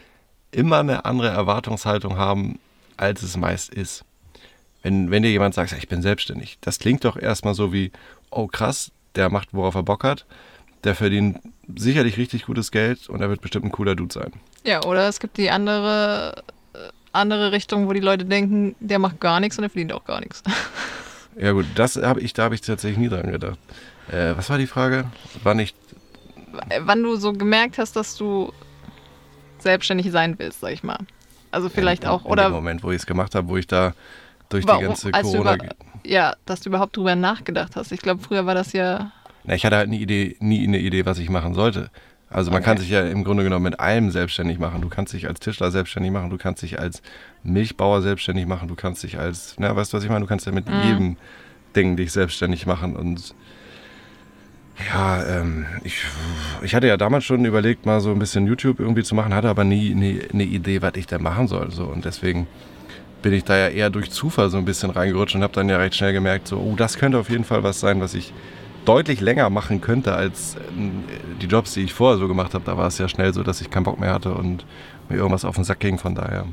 immer 0.50 0.78
eine 0.78 1.04
andere 1.04 1.28
Erwartungshaltung 1.28 2.16
haben, 2.16 2.58
als 2.96 3.22
es 3.22 3.36
meist 3.36 3.72
ist. 3.72 4.04
Wenn, 4.82 5.10
wenn 5.10 5.22
dir 5.22 5.30
jemand 5.30 5.54
sagt, 5.54 5.72
ich 5.72 5.88
bin 5.88 6.00
selbstständig, 6.00 6.58
das 6.62 6.78
klingt 6.78 7.04
doch 7.04 7.16
erstmal 7.16 7.54
so 7.54 7.72
wie, 7.72 7.92
oh 8.30 8.46
krass, 8.46 8.90
der 9.16 9.30
macht, 9.30 9.48
worauf 9.52 9.74
er 9.74 9.82
Bock 9.82 10.04
hat, 10.04 10.26
der 10.84 10.94
verdient 10.94 11.38
sicherlich 11.76 12.16
richtig 12.16 12.46
gutes 12.46 12.70
Geld 12.70 13.08
und 13.08 13.20
er 13.20 13.28
wird 13.28 13.40
bestimmt 13.40 13.66
ein 13.66 13.72
cooler 13.72 13.94
Dude 13.94 14.12
sein. 14.12 14.32
Ja, 14.64 14.82
oder 14.84 15.08
es 15.08 15.20
gibt 15.20 15.36
die 15.36 15.50
andere, 15.50 16.42
äh, 16.74 16.78
andere 17.12 17.52
Richtung, 17.52 17.88
wo 17.88 17.92
die 17.92 18.00
Leute 18.00 18.24
denken, 18.24 18.74
der 18.80 18.98
macht 18.98 19.20
gar 19.20 19.40
nichts 19.40 19.58
und 19.58 19.62
der 19.62 19.70
verdient 19.70 19.92
auch 19.92 20.04
gar 20.04 20.20
nichts. 20.20 20.42
Ja 21.36 21.52
gut, 21.52 21.66
das 21.76 21.96
habe 21.96 22.20
ich, 22.20 22.32
da 22.32 22.44
habe 22.44 22.56
ich 22.56 22.60
tatsächlich 22.60 22.98
nie 22.98 23.08
dran 23.08 23.30
gedacht. 23.30 23.58
Äh, 24.10 24.36
was 24.36 24.50
war 24.50 24.58
die 24.58 24.66
Frage? 24.66 25.06
Wann 25.44 25.60
ich 25.60 25.74
Wann 26.80 27.02
du 27.02 27.14
so 27.14 27.32
gemerkt 27.32 27.78
hast, 27.78 27.94
dass 27.94 28.16
du 28.16 28.52
selbstständig 29.58 30.10
sein 30.10 30.38
willst, 30.38 30.60
sag 30.60 30.72
ich 30.72 30.82
mal. 30.82 30.98
Also 31.52 31.68
vielleicht 31.68 32.04
in, 32.04 32.08
auch, 32.10 32.24
in 32.24 32.30
oder 32.30 32.44
dem 32.44 32.52
Moment, 32.52 32.82
wo 32.82 32.90
ich 32.90 32.96
es 32.96 33.06
gemacht 33.06 33.34
habe, 33.34 33.48
wo 33.48 33.56
ich 33.56 33.66
da 33.66 33.94
durch 34.50 34.66
warum, 34.66 34.80
die 34.80 34.86
ganze 34.88 35.10
Corona. 35.12 35.54
über, 35.54 35.64
ja, 36.04 36.34
dass 36.44 36.60
du 36.60 36.68
überhaupt 36.68 36.96
drüber 36.96 37.14
nachgedacht 37.16 37.76
hast. 37.76 37.92
Ich 37.92 38.00
glaube, 38.02 38.22
früher 38.22 38.44
war 38.46 38.54
das 38.54 38.72
ja, 38.72 39.12
Na, 39.44 39.54
ich 39.54 39.64
hatte 39.64 39.76
halt 39.76 39.88
eine 39.88 39.96
Idee, 39.96 40.36
nie 40.40 40.62
eine 40.66 40.78
Idee, 40.78 41.06
was 41.06 41.18
ich 41.18 41.30
machen 41.30 41.54
sollte. 41.54 41.90
Also 42.28 42.50
man 42.52 42.58
Okay. 42.58 42.66
kann 42.70 42.78
sich 42.78 42.90
ja 42.90 43.00
im 43.06 43.24
Grunde 43.24 43.42
genommen 43.42 43.64
mit 43.64 43.80
allem 43.80 44.10
selbstständig 44.12 44.58
machen. 44.60 44.82
Du 44.82 44.88
kannst 44.88 45.12
dich 45.14 45.26
als 45.26 45.40
Tischler 45.40 45.70
selbstständig 45.72 46.12
machen, 46.12 46.30
du 46.30 46.36
kannst 46.38 46.62
dich 46.62 46.78
als 46.78 47.02
Milchbauer 47.42 48.02
selbstständig 48.02 48.46
machen, 48.46 48.68
du 48.68 48.76
kannst 48.76 49.02
dich 49.02 49.18
als, 49.18 49.56
na, 49.58 49.74
weißt 49.74 49.92
du, 49.92 49.96
was 49.96 50.04
ich 50.04 50.10
meine? 50.10 50.20
Du 50.20 50.28
kannst 50.28 50.46
ja 50.46 50.52
mit 50.52 50.68
Mhm. 50.68 50.80
jedem 50.80 51.16
Ding 51.74 51.96
dich 51.96 52.12
selbstständig 52.12 52.66
machen 52.66 52.94
und 52.96 53.34
ja, 54.92 55.22
ähm, 55.26 55.66
ich, 55.84 56.04
ich 56.62 56.74
hatte 56.74 56.86
ja 56.86 56.96
damals 56.96 57.24
schon 57.24 57.44
überlegt, 57.44 57.84
mal 57.84 58.00
so 58.00 58.10
ein 58.12 58.18
bisschen 58.18 58.46
YouTube 58.46 58.80
irgendwie 58.80 59.02
zu 59.02 59.14
machen, 59.14 59.34
hatte 59.34 59.48
aber 59.48 59.64
nie 59.64 59.94
nie 59.94 60.20
eine 60.32 60.44
Idee, 60.44 60.80
was 60.82 60.94
ich 60.96 61.06
da 61.06 61.18
machen 61.18 61.48
soll. 61.48 61.70
So. 61.70 61.84
Und 61.84 62.04
deswegen 62.06 62.46
bin 63.22 63.32
ich 63.32 63.44
da 63.44 63.56
ja 63.56 63.68
eher 63.68 63.90
durch 63.90 64.10
Zufall 64.10 64.50
so 64.50 64.58
ein 64.58 64.64
bisschen 64.64 64.90
reingerutscht 64.90 65.34
und 65.34 65.42
habe 65.42 65.52
dann 65.52 65.68
ja 65.68 65.76
recht 65.76 65.94
schnell 65.94 66.12
gemerkt, 66.12 66.48
so, 66.48 66.56
oh, 66.58 66.74
das 66.76 66.98
könnte 66.98 67.18
auf 67.18 67.30
jeden 67.30 67.44
Fall 67.44 67.62
was 67.62 67.80
sein, 67.80 68.00
was 68.00 68.14
ich 68.14 68.32
deutlich 68.84 69.20
länger 69.20 69.50
machen 69.50 69.80
könnte 69.80 70.14
als 70.14 70.56
äh, 70.56 70.58
die 71.40 71.46
Jobs, 71.46 71.74
die 71.74 71.82
ich 71.82 71.92
vorher 71.94 72.18
so 72.18 72.28
gemacht 72.28 72.54
habe. 72.54 72.64
Da 72.64 72.76
war 72.76 72.86
es 72.88 72.98
ja 72.98 73.08
schnell 73.08 73.32
so, 73.34 73.42
dass 73.42 73.60
ich 73.60 73.70
keinen 73.70 73.84
Bock 73.84 74.00
mehr 74.00 74.12
hatte 74.12 74.34
und 74.34 74.64
mir 75.08 75.16
irgendwas 75.16 75.44
auf 75.44 75.54
den 75.54 75.64
Sack 75.64 75.80
ging. 75.80 75.98
Von 75.98 76.14
daher, 76.14 76.46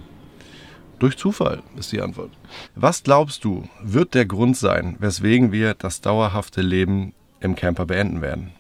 durch 0.99 1.17
Zufall 1.17 1.61
ist 1.77 1.91
die 1.91 2.01
Antwort. 2.01 2.31
Was 2.75 3.03
glaubst 3.03 3.43
du, 3.43 3.67
wird 3.81 4.13
der 4.13 4.25
Grund 4.25 4.57
sein, 4.57 4.95
weswegen 4.99 5.51
wir 5.51 5.73
das 5.73 6.01
dauerhafte 6.01 6.61
Leben 6.61 7.13
im 7.39 7.55
Camper 7.55 7.85
beenden 7.85 8.21
werden? 8.21 8.51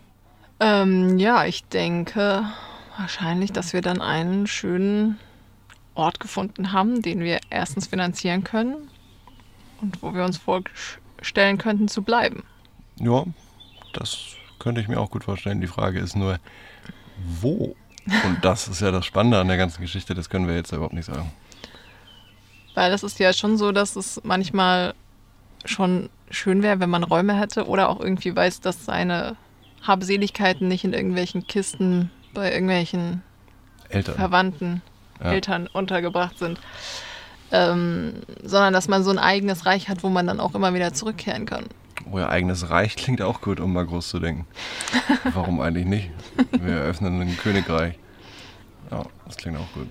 ähm, 0.59 1.17
ja, 1.17 1.45
ich 1.45 1.65
denke 1.65 2.43
wahrscheinlich, 2.97 3.51
dass 3.51 3.73
wir 3.73 3.81
dann 3.81 4.01
einen 4.01 4.47
schönen 4.47 5.19
Ort 5.97 6.19
gefunden 6.19 6.71
haben, 6.71 7.01
den 7.01 7.19
wir 7.19 7.39
erstens 7.49 7.87
finanzieren 7.87 8.43
können 8.43 8.89
und 9.81 10.01
wo 10.01 10.13
wir 10.13 10.23
uns 10.23 10.37
vorstellen 10.37 11.57
könnten 11.57 11.87
zu 11.87 12.01
bleiben. 12.01 12.43
Ja, 12.99 13.25
das 13.93 14.35
könnte 14.59 14.81
ich 14.81 14.87
mir 14.87 14.99
auch 14.99 15.11
gut 15.11 15.23
vorstellen. 15.23 15.61
Die 15.61 15.67
Frage 15.67 15.99
ist 15.99 16.15
nur, 16.15 16.39
wo? 17.41 17.75
Und 18.25 18.37
das 18.43 18.67
ist 18.67 18.81
ja 18.81 18.91
das 18.91 19.05
Spannende 19.05 19.39
an 19.39 19.47
der 19.47 19.57
ganzen 19.57 19.81
Geschichte, 19.81 20.13
das 20.13 20.29
können 20.29 20.47
wir 20.47 20.55
jetzt 20.55 20.71
überhaupt 20.71 20.93
nicht 20.93 21.05
sagen. 21.05 21.31
Weil 22.73 22.93
es 22.93 23.03
ist 23.03 23.19
ja 23.19 23.33
schon 23.33 23.57
so, 23.57 23.71
dass 23.71 23.95
es 23.95 24.21
manchmal 24.23 24.93
schon 25.65 26.09
schön 26.29 26.63
wäre, 26.63 26.79
wenn 26.79 26.89
man 26.89 27.03
Räume 27.03 27.37
hätte 27.37 27.67
oder 27.67 27.89
auch 27.89 27.99
irgendwie 27.99 28.35
weiß, 28.35 28.61
dass 28.61 28.85
seine 28.85 29.35
Habseligkeiten 29.81 30.67
nicht 30.67 30.83
in 30.83 30.93
irgendwelchen 30.93 31.47
Kisten 31.47 32.11
bei 32.33 32.51
irgendwelchen 32.51 33.23
Eltern. 33.89 34.15
Verwandten, 34.15 34.81
Ja. 35.23 35.31
Eltern 35.31 35.67
untergebracht 35.67 36.37
sind. 36.37 36.59
Ähm, 37.51 38.15
sondern 38.43 38.73
dass 38.73 38.87
man 38.87 39.03
so 39.03 39.11
ein 39.11 39.19
eigenes 39.19 39.65
Reich 39.65 39.87
hat, 39.87 40.03
wo 40.03 40.09
man 40.09 40.27
dann 40.27 40.39
auch 40.41 40.53
immer 40.53 40.73
wieder 40.73 40.93
zurückkehren 40.93 41.45
kann. 41.45 41.65
Oh 42.11 42.19
ja, 42.19 42.29
eigenes 42.29 42.69
Reich 42.69 42.95
klingt 42.95 43.21
auch 43.21 43.41
gut, 43.41 43.59
um 43.59 43.73
mal 43.73 43.85
groß 43.85 44.09
zu 44.09 44.19
denken. 44.19 44.45
Warum 45.33 45.61
eigentlich 45.61 45.85
nicht? 45.85 46.09
Wir 46.51 46.75
eröffnen 46.75 47.21
ein 47.21 47.37
Königreich. 47.37 47.95
Ja, 48.91 49.03
das 49.25 49.37
klingt 49.37 49.57
auch 49.57 49.71
gut. 49.73 49.87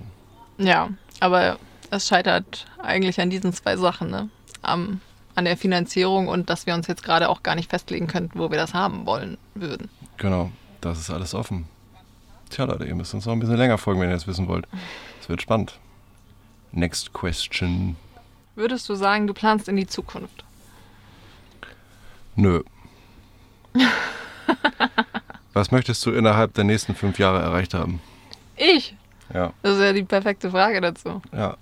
Ja, 0.57 0.89
aber 1.19 1.57
es 1.91 2.07
scheitert 2.07 2.67
eigentlich 2.81 3.19
an 3.19 3.29
diesen 3.29 3.53
zwei 3.53 3.77
Sachen, 3.77 4.09
ne? 4.09 4.29
Am, 4.61 5.01
an 5.35 5.45
der 5.45 5.57
Finanzierung 5.57 6.27
und 6.27 6.49
dass 6.49 6.65
wir 6.65 6.73
uns 6.73 6.87
jetzt 6.87 7.03
gerade 7.03 7.29
auch 7.29 7.43
gar 7.43 7.55
nicht 7.55 7.69
festlegen 7.69 8.07
könnten, 8.07 8.39
wo 8.39 8.49
wir 8.49 8.57
das 8.57 8.73
haben 8.73 9.05
wollen 9.05 9.37
würden. 9.53 9.89
Genau, 10.17 10.51
das 10.81 10.99
ist 10.99 11.09
alles 11.09 11.33
offen. 11.33 11.67
Tja, 12.49 12.65
Leute, 12.65 12.85
ihr 12.85 12.95
müsst 12.95 13.13
uns 13.13 13.25
noch 13.25 13.33
ein 13.33 13.39
bisschen 13.39 13.57
länger 13.57 13.77
folgen, 13.77 14.01
wenn 14.01 14.09
ihr 14.09 14.15
das 14.15 14.27
wissen 14.27 14.47
wollt. 14.47 14.67
Wird 15.27 15.41
spannend. 15.41 15.79
Next 16.71 17.13
question. 17.13 17.95
Würdest 18.55 18.89
du 18.89 18.95
sagen, 18.95 19.27
du 19.27 19.33
planst 19.33 19.67
in 19.67 19.75
die 19.75 19.87
Zukunft? 19.87 20.43
Nö. 22.35 22.63
Was 25.53 25.71
möchtest 25.71 26.05
du 26.05 26.11
innerhalb 26.11 26.53
der 26.53 26.63
nächsten 26.63 26.95
fünf 26.95 27.19
Jahre 27.19 27.41
erreicht 27.41 27.73
haben? 27.73 27.99
Ich? 28.55 28.95
Ja. 29.33 29.53
Das 29.61 29.75
ist 29.75 29.81
ja 29.81 29.93
die 29.93 30.03
perfekte 30.03 30.51
Frage 30.51 30.81
dazu. 30.81 31.21
Ja. 31.31 31.57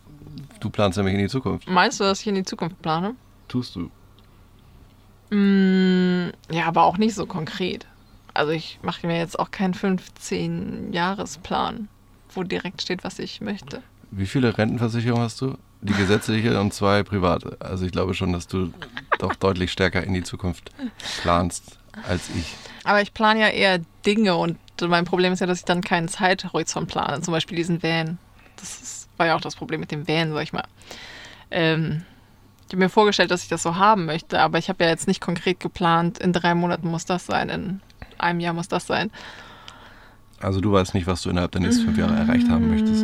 Du 0.60 0.70
planst 0.70 0.98
nämlich 0.98 1.16
in 1.16 1.22
die 1.22 1.30
Zukunft. 1.30 1.70
Meinst 1.70 2.00
du, 2.00 2.04
dass 2.04 2.22
ich 2.22 2.28
in 2.28 2.36
die 2.36 2.44
Zukunft 2.44 2.82
plane? 2.82 3.16
Tust 3.48 3.76
du. 3.76 3.90
Mm, 5.36 6.32
ja, 6.52 6.66
aber 6.66 6.84
auch 6.84 6.98
nicht 6.98 7.16
so 7.16 7.26
konkret. 7.26 7.88
Also 8.34 8.52
ich 8.52 8.80
mache 8.82 9.08
mir 9.08 9.18
jetzt 9.18 9.40
auch 9.40 9.52
keinen 9.52 9.74
15-Jahres-Plan, 9.74 11.88
wo 12.36 12.44
direkt 12.44 12.82
steht, 12.82 13.04
was 13.04 13.20
ich 13.20 13.42
möchte. 13.42 13.82
Wie 14.12 14.27
viele 14.27 14.58
Rentenversicherungen 14.58 15.24
hast 15.24 15.42
du? 15.42 15.58
Die 15.82 15.94
gesetzliche 15.94 16.60
und 16.60 16.74
zwei 16.74 17.04
private. 17.04 17.58
Also 17.60 17.86
ich 17.86 17.92
glaube 17.92 18.13
schon, 18.13 18.34
dass 18.34 18.48
du 18.48 18.72
doch 19.20 19.36
deutlich 19.36 19.72
stärker 19.72 20.04
in 20.04 20.13
die 20.13 20.24
Zukunft 20.24 20.72
planst 21.22 21.77
als 22.08 22.30
ich. 22.36 22.56
Aber 22.84 23.01
ich 23.01 23.13
plane 23.13 23.42
ja 23.42 23.50
eher 23.50 23.80
Dinge 24.06 24.36
und 24.36 24.58
mein 24.82 25.06
Problem 25.06 25.34
ist 25.34 25.39
ja, 25.39 25.48
dass 25.48 25.60
ich 25.60 25.65
dann 25.65 25.82
keinen 25.82 26.08
Zeithorizont 26.08 26.88
plane. 26.88 27.22
Zum 27.22 27.32
Beispiel 27.32 27.58
diesen 27.58 27.82
Van. 27.84 28.18
Das 28.58 28.82
ist, 28.82 29.10
war 29.18 29.27
ja 29.27 29.36
auch 29.36 29.42
das 29.42 29.56
Problem 29.56 29.80
mit 29.80 29.92
dem 29.92 30.08
Van, 30.08 30.34
sag 30.34 30.44
ich 30.44 30.54
mal. 30.54 30.65
Ähm, 31.51 32.04
ich 32.68 32.74
habe 32.74 32.77
mir 32.77 32.89
vorgestellt, 32.89 33.32
dass 33.32 33.44
ich 33.44 33.50
das 33.50 33.62
so 33.63 33.75
haben 33.75 34.06
möchte, 34.06 34.39
aber 34.42 34.58
ich 34.58 34.70
habe 34.70 34.84
ja 34.84 34.89
jetzt 34.89 35.08
nicht 35.08 35.22
konkret 35.22 35.60
geplant, 35.60 36.18
in 36.18 36.34
drei 36.34 36.56
Monaten 36.56 36.89
muss 36.89 37.06
das 37.06 37.25
sein, 37.25 37.50
in 37.50 37.82
einem 38.18 38.39
Jahr 38.39 38.54
muss 38.54 38.68
das 38.68 38.88
sein. 38.88 39.12
Also 40.46 40.62
du 40.62 40.72
weißt 40.72 40.94
nicht, 40.94 41.08
was 41.08 41.24
du 41.24 41.32
innerhalb 41.32 41.52
der 41.52 41.62
nächsten 41.62 41.86
fünf 41.86 41.98
Jahre 41.98 42.16
erreicht 42.16 42.48
haben 42.50 42.70
möchtest. 42.70 43.04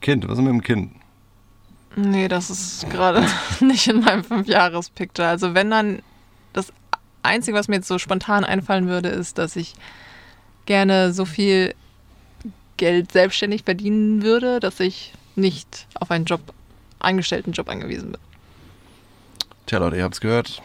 Kind, 0.00 0.26
was 0.26 0.38
ist 0.38 0.44
mit 0.44 0.52
dem 0.52 0.62
Kind? 0.62 0.92
Nee, 1.96 2.28
das 2.28 2.48
ist 2.48 2.88
gerade 2.88 3.26
nicht 3.60 3.88
in 3.88 4.00
meinem 4.00 4.24
Fünfjahres-Picture. 4.24 5.28
Also 5.28 5.52
wenn 5.52 5.70
dann, 5.70 6.00
das 6.54 6.72
Einzige, 7.22 7.58
was 7.58 7.68
mir 7.68 7.76
jetzt 7.76 7.88
so 7.88 7.98
spontan 7.98 8.42
einfallen 8.42 8.88
würde, 8.88 9.10
ist, 9.10 9.36
dass 9.36 9.54
ich 9.54 9.74
gerne 10.64 11.12
so 11.12 11.26
viel 11.26 11.74
Geld 12.78 13.12
selbstständig 13.12 13.64
verdienen 13.64 14.22
würde, 14.22 14.60
dass 14.60 14.80
ich 14.80 15.12
nicht 15.36 15.86
auf 15.96 16.10
einen 16.10 16.24
Job, 16.24 16.40
Angestelltenjob 17.00 17.68
angewiesen 17.68 18.12
bin. 18.12 18.20
Tja 19.66 19.78
Leute, 19.78 19.96
ihr 19.96 20.04
habt's 20.04 20.22
gehört. 20.22 20.62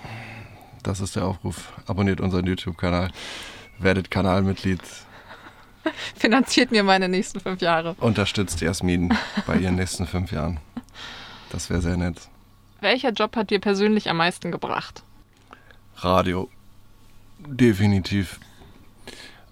Das 0.84 1.01
ist 1.01 1.17
der 1.17 1.25
Aufruf. 1.25 1.74
Abonniert 1.86 2.22
unseren 2.22 2.46
YouTube-Kanal. 2.46 3.12
Werdet 3.77 4.10
Kanalmitglied. 4.10 4.79
Finanziert 6.15 6.72
mir 6.72 6.84
meine 6.84 7.10
nächsten 7.10 7.39
fünf 7.39 7.62
Jahre. 7.62 7.96
Unterstützt 8.00 8.62
Jasmin 8.62 9.13
bei 9.46 9.57
ihren 9.57 9.75
nächsten 9.75 10.05
fünf 10.05 10.31
Jahren. 10.31 10.60
Das 11.51 11.69
wäre 11.69 11.81
sehr 11.81 11.98
nett. 11.98 12.17
Welcher 12.81 13.12
Job 13.12 13.36
hat 13.36 13.50
dir 13.50 13.60
persönlich 13.60 14.10
am 14.10 14.17
meisten 14.17 14.51
gebracht? 14.51 15.03
Radio. 15.98 16.50
Definitiv. 17.39 18.39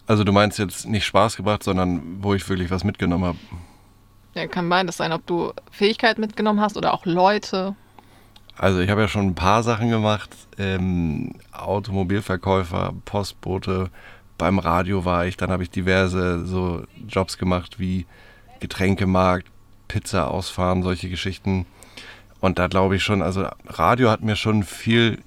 Also 0.07 0.23
du 0.23 0.31
meinst 0.31 0.59
jetzt 0.59 0.87
nicht 0.87 1.05
Spaß 1.05 1.35
gebracht, 1.37 1.63
sondern 1.63 2.23
wo 2.23 2.33
ich 2.33 2.47
wirklich 2.47 2.69
was 2.69 2.83
mitgenommen 2.83 3.25
habe. 3.25 3.37
Ja, 4.35 4.47
kann 4.47 4.69
beides 4.69 4.97
sein, 4.97 5.11
ob 5.11 5.25
du 5.25 5.53
Fähigkeit 5.71 6.17
mitgenommen 6.19 6.59
hast 6.59 6.77
oder 6.77 6.93
auch 6.93 7.05
Leute. 7.05 7.75
Also 8.57 8.79
ich 8.79 8.89
habe 8.89 9.01
ja 9.01 9.07
schon 9.07 9.27
ein 9.27 9.35
paar 9.35 9.63
Sachen 9.63 9.89
gemacht. 9.89 10.29
Ähm, 10.57 11.33
Automobilverkäufer, 11.51 12.93
Postbote, 13.05 13.89
beim 14.37 14.59
Radio 14.59 15.05
war 15.05 15.25
ich. 15.25 15.37
Dann 15.37 15.51
habe 15.51 15.63
ich 15.63 15.69
diverse 15.69 16.45
so 16.45 16.83
Jobs 17.07 17.37
gemacht 17.37 17.79
wie 17.79 18.05
Getränkemarkt, 18.59 19.47
Pizza 19.87 20.29
ausfahren, 20.29 20.83
solche 20.83 21.09
Geschichten. 21.09 21.65
Und 22.39 22.59
da 22.59 22.67
glaube 22.67 22.95
ich 22.95 23.03
schon, 23.03 23.21
also 23.21 23.47
Radio 23.67 24.09
hat 24.09 24.21
mir 24.21 24.35
schon 24.35 24.63
viel 24.63 25.19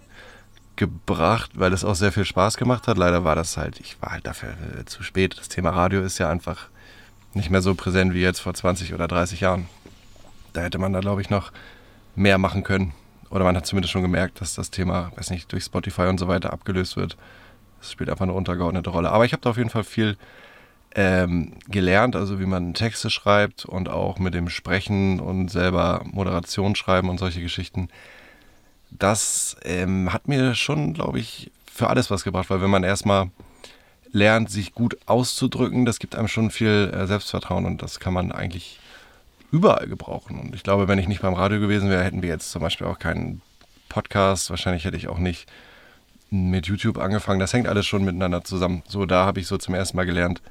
gebracht, 0.77 1.51
weil 1.55 1.73
es 1.73 1.85
auch 1.85 1.97
sehr 1.97 2.13
viel 2.13 2.25
Spaß 2.25 2.57
gemacht 2.57 2.87
hat. 2.87 2.97
Leider 2.97 3.25
war 3.25 3.35
das 3.35 3.57
halt, 3.57 3.81
ich 3.81 4.01
war 4.01 4.13
halt 4.13 4.27
dafür 4.27 4.51
äh, 4.79 4.85
zu 4.85 5.03
spät. 5.03 5.37
Das 5.39 5.49
Thema 5.49 5.71
Radio 5.71 6.01
ist 6.01 6.19
ja 6.19 6.31
einfach 6.31 6.69
nicht 7.35 7.51
mehr 7.51 7.63
so 7.63 7.75
präsent 7.75 8.15
wie 8.15 8.23
jetzt 8.23 8.41
vor 8.41 8.55
20 8.55 8.95
oder 8.95 9.09
30 9.09 9.41
Jahren. 9.41 9.67
Da 10.53 10.63
hätte 10.63 10.79
man 10.79 10.93
da, 10.93 11.01
glaube 11.01 11.21
ich, 11.21 11.31
noch 11.31 11.53
mehr 12.15 12.39
machen 12.39 12.63
können. 12.63 12.95
Oder 13.31 13.45
man 13.45 13.57
hat 13.57 13.67
zumindest 13.67 13.93
schon 13.93 14.03
gemerkt, 14.03 14.41
dass 14.41 14.55
das 14.55 14.71
Thema, 14.71 15.13
weiß 15.17 15.31
nicht, 15.31 15.53
durch 15.53 15.65
Spotify 15.65 16.03
und 16.03 16.19
so 16.19 16.29
weiter 16.29 16.53
abgelöst 16.53 16.97
wird. 16.97 17.17
Das 17.81 17.93
spielt 17.93 18.11
einfach 18.11 18.25
eine 18.25 18.33
untergeordnete 18.33 18.91
Rolle. 18.91 19.11
Aber 19.11 19.25
ich 19.25 19.33
habe 19.33 19.43
da 19.43 19.51
auf 19.51 19.57
jeden 19.57 19.71
Fall 19.71 19.85
viel 19.85 20.17
ähm, 20.95 21.53
gelernt, 21.69 22.17
also 22.17 22.41
wie 22.41 22.47
man 22.47 22.75
Texte 22.75 23.11
schreibt 23.11 23.65
und 23.65 23.89
auch 23.89 24.19
mit 24.19 24.35
dem 24.35 24.49
Sprechen 24.49 25.21
und 25.21 25.49
selber 25.49 26.03
Moderation 26.05 26.75
schreiben 26.75 27.09
und 27.09 27.19
solche 27.19 27.41
Geschichten. 27.41 27.89
Das 28.91 29.57
ähm, 29.65 30.13
hat 30.13 30.29
mir 30.29 30.55
schon, 30.55 30.95
glaube 30.95 31.19
ich, 31.19 31.51
für 31.73 31.89
alles 31.89 32.11
was 32.11 32.25
gebracht, 32.25 32.51
weil 32.51 32.63
wenn 32.63 32.71
man 32.71 32.85
erstmal 32.85 33.31
lernt, 34.11 34.51
sich 34.51 34.73
gut 34.73 34.97
auszudrücken, 35.07 35.85
das 35.85 35.99
gibt 35.99 36.17
einem 36.17 36.29
schon 36.29 36.51
viel 36.51 36.91
äh, 36.95 37.07
Selbstvertrauen 37.07 37.67
und 37.67 37.83
das 37.83 38.01
kann 38.01 38.15
man 38.15 38.33
eigentlich 38.33 38.81
überall 39.53 39.87
gebrauchen. 39.87 40.39
Und 40.39 40.55
ich 40.55 40.63
glaube, 40.63 40.89
wenn 40.89 40.99
ich 40.99 41.09
nicht 41.09 41.23
beim 41.23 41.35
Radio 41.35 41.61
gewesen 41.61 41.91
wäre, 41.91 42.05
hätten 42.05 42.23
wir 42.23 42.29
jetzt 42.29 42.51
zum 42.51 42.63
Beispiel 42.63 42.87
auch 42.87 42.99
keinen 42.99 43.43
Podcast. 43.89 44.51
Wahrscheinlich 44.51 44.85
hätte 44.85 44.97
ich 44.97 45.09
auch 45.09 45.19
nicht 45.19 45.49
mit 46.31 46.67
YouTube 46.67 46.99
angefangen. 46.99 47.41
Das 47.41 47.53
hängt 47.53 47.69
alles 47.69 47.87
schon 47.87 48.05
miteinander 48.05 48.45
zusammen. 48.45 48.83
So, 48.89 49.07
da 49.07 49.25
habe 49.25 49.41
ich 49.41 49.47
so 49.47 49.59
zum 49.59 49.75
ersten 49.75 49.97
Mal 49.97 50.07
gelernt, 50.07 50.43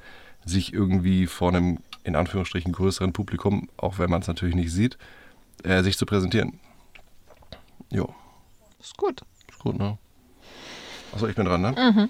sich 0.44 0.72
irgendwie 0.72 1.26
vor 1.26 1.48
einem, 1.48 1.78
in 2.04 2.16
Anführungsstrichen, 2.16 2.72
größeren 2.72 3.12
Publikum, 3.12 3.68
auch 3.76 3.98
wenn 3.98 4.10
man 4.10 4.22
es 4.22 4.28
natürlich 4.28 4.54
nicht 4.54 4.72
sieht, 4.72 4.98
äh, 5.64 5.82
sich 5.82 5.96
zu 5.98 6.06
präsentieren. 6.06 6.60
Jo. 7.90 8.14
Ist 8.80 8.96
gut. 8.96 9.22
Ist 9.48 9.58
gut, 9.58 9.78
ne? 9.78 9.98
Achso, 11.12 11.26
ich 11.26 11.34
bin 11.34 11.46
dran, 11.46 11.60
ne? 11.60 11.72
Mhm. 11.72 12.08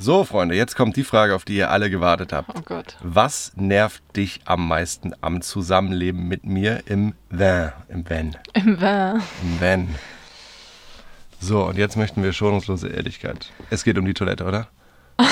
So, 0.00 0.22
Freunde, 0.24 0.54
jetzt 0.54 0.76
kommt 0.76 0.96
die 0.96 1.02
Frage, 1.02 1.34
auf 1.34 1.44
die 1.44 1.56
ihr 1.56 1.70
alle 1.70 1.90
gewartet 1.90 2.32
habt. 2.32 2.50
Oh 2.56 2.62
Gott. 2.64 2.96
Was 3.02 3.52
nervt 3.56 4.02
dich 4.16 4.40
am 4.44 4.68
meisten 4.68 5.12
am 5.20 5.42
Zusammenleben 5.42 6.28
mit 6.28 6.44
mir 6.44 6.84
im 6.86 7.14
Van? 7.30 7.72
Im 7.88 8.08
Van. 8.08 8.36
Im 8.54 8.80
Van. 8.80 9.22
Im 9.42 9.60
Van. 9.60 9.88
So, 11.40 11.64
und 11.64 11.78
jetzt 11.78 11.96
möchten 11.96 12.22
wir 12.22 12.32
schonungslose 12.32 12.88
Ehrlichkeit. 12.88 13.52
Es 13.70 13.84
geht 13.84 13.96
um 13.96 14.04
die 14.04 14.14
Toilette, 14.14 14.44
oder? 14.44 14.68
äh, 15.18 15.24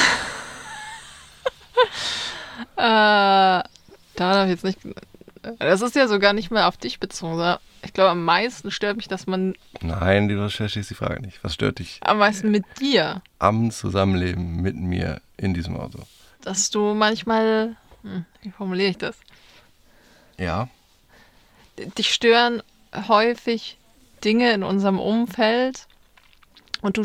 da 2.76 3.62
darf 4.16 4.44
ich 4.44 4.50
jetzt 4.50 4.64
nicht. 4.64 4.78
Das 5.58 5.82
ist 5.82 5.94
ja 5.94 6.08
sogar 6.08 6.32
nicht 6.32 6.50
mehr 6.50 6.68
auf 6.68 6.76
dich 6.76 6.98
bezogen. 7.00 7.56
Ich 7.82 7.92
glaube, 7.92 8.10
am 8.10 8.24
meisten 8.24 8.70
stört 8.70 8.96
mich, 8.96 9.08
dass 9.08 9.26
man. 9.26 9.54
Nein, 9.80 10.28
du 10.28 10.48
verstehst 10.48 10.90
die 10.90 10.94
Frage 10.94 11.20
nicht. 11.22 11.42
Was 11.42 11.54
stört 11.54 11.78
dich? 11.78 12.00
Am 12.02 12.18
meisten 12.18 12.50
mit 12.50 12.64
dir. 12.80 13.22
Am 13.38 13.70
Zusammenleben 13.70 14.62
mit 14.62 14.76
mir 14.76 15.20
in 15.36 15.54
diesem 15.54 15.76
Auto. 15.76 16.00
Dass 16.42 16.70
du 16.70 16.94
manchmal. 16.94 17.76
Hm, 18.02 18.24
wie 18.42 18.50
formuliere 18.50 18.90
ich 18.90 18.98
das? 18.98 19.16
Ja. 20.38 20.68
Dich 21.98 22.12
stören 22.12 22.62
häufig 23.08 23.78
Dinge 24.24 24.52
in 24.52 24.62
unserem 24.62 24.98
Umfeld 24.98 25.86
und 26.86 26.96
du 26.96 27.04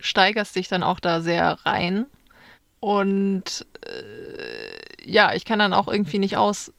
steigerst 0.00 0.56
dich 0.56 0.68
dann 0.68 0.82
auch 0.82 1.00
da 1.00 1.20
sehr 1.20 1.58
rein. 1.64 2.06
Und 2.80 3.66
äh, 3.84 5.10
ja, 5.10 5.34
ich 5.34 5.44
kann 5.44 5.58
dann 5.58 5.74
auch 5.74 5.88
irgendwie 5.88 6.18
nicht 6.18 6.36
aus 6.36 6.72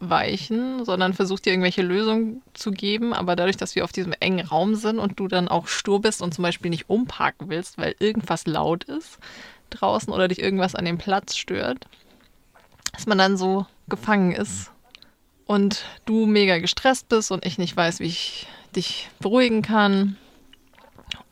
weichen, 0.00 0.84
sondern 0.84 1.14
versucht 1.14 1.44
dir 1.44 1.50
irgendwelche 1.50 1.82
Lösungen 1.82 2.42
zu 2.54 2.70
geben. 2.70 3.12
Aber 3.12 3.36
dadurch, 3.36 3.56
dass 3.56 3.74
wir 3.74 3.84
auf 3.84 3.92
diesem 3.92 4.14
engen 4.18 4.46
Raum 4.46 4.74
sind 4.74 4.98
und 4.98 5.18
du 5.20 5.28
dann 5.28 5.48
auch 5.48 5.68
stur 5.68 6.00
bist 6.00 6.22
und 6.22 6.32
zum 6.32 6.42
Beispiel 6.42 6.70
nicht 6.70 6.88
umparken 6.88 7.50
willst, 7.50 7.78
weil 7.78 7.94
irgendwas 7.98 8.46
laut 8.46 8.84
ist 8.84 9.18
draußen 9.70 10.12
oder 10.12 10.28
dich 10.28 10.40
irgendwas 10.40 10.74
an 10.74 10.84
dem 10.84 10.98
Platz 10.98 11.36
stört, 11.36 11.86
dass 12.92 13.06
man 13.06 13.18
dann 13.18 13.36
so 13.36 13.66
gefangen 13.88 14.32
ist 14.32 14.70
und 15.46 15.84
du 16.04 16.26
mega 16.26 16.58
gestresst 16.58 17.08
bist 17.08 17.30
und 17.30 17.46
ich 17.46 17.58
nicht 17.58 17.76
weiß, 17.76 18.00
wie 18.00 18.06
ich 18.06 18.46
dich 18.76 19.08
beruhigen 19.18 19.62
kann. 19.62 20.16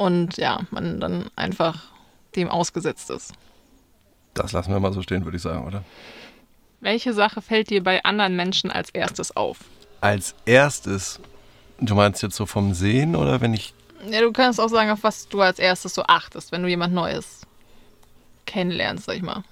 Und 0.01 0.39
ja, 0.39 0.61
man 0.71 0.99
dann 0.99 1.29
einfach 1.37 1.83
dem 2.35 2.49
ausgesetzt 2.49 3.11
ist. 3.11 3.35
Das 4.33 4.53
lassen 4.53 4.73
wir 4.73 4.81
mal 4.81 4.95
so 4.95 5.03
stehen, 5.03 5.27
würde 5.27 5.37
ich 5.37 5.43
sagen, 5.43 5.67
oder? 5.67 5.85
Welche 6.81 7.13
Sache 7.13 7.43
fällt 7.43 7.69
dir 7.69 7.85
bei 7.85 8.03
anderen 8.03 8.35
Menschen 8.35 8.71
als 8.71 8.89
erstes 8.89 9.37
auf? 9.37 9.59
Als 10.01 10.35
erstes? 10.47 11.21
Du 11.81 11.95
meinst 11.95 12.23
jetzt 12.23 12.37
so 12.37 12.47
vom 12.47 12.73
Sehen 12.73 13.15
oder 13.15 13.43
wenn 13.43 13.53
ich. 13.53 13.75
Ja, 14.09 14.23
du 14.23 14.33
kannst 14.33 14.59
auch 14.59 14.71
sagen, 14.71 14.89
auf 14.89 15.03
was 15.03 15.29
du 15.29 15.43
als 15.43 15.59
erstes 15.59 15.93
so 15.93 16.05
achtest, 16.05 16.51
wenn 16.51 16.63
du 16.63 16.71
jemand 16.71 16.95
Neues 16.95 17.43
kennenlernst, 18.47 19.05
sag 19.05 19.17
ich 19.17 19.23
mal. 19.23 19.43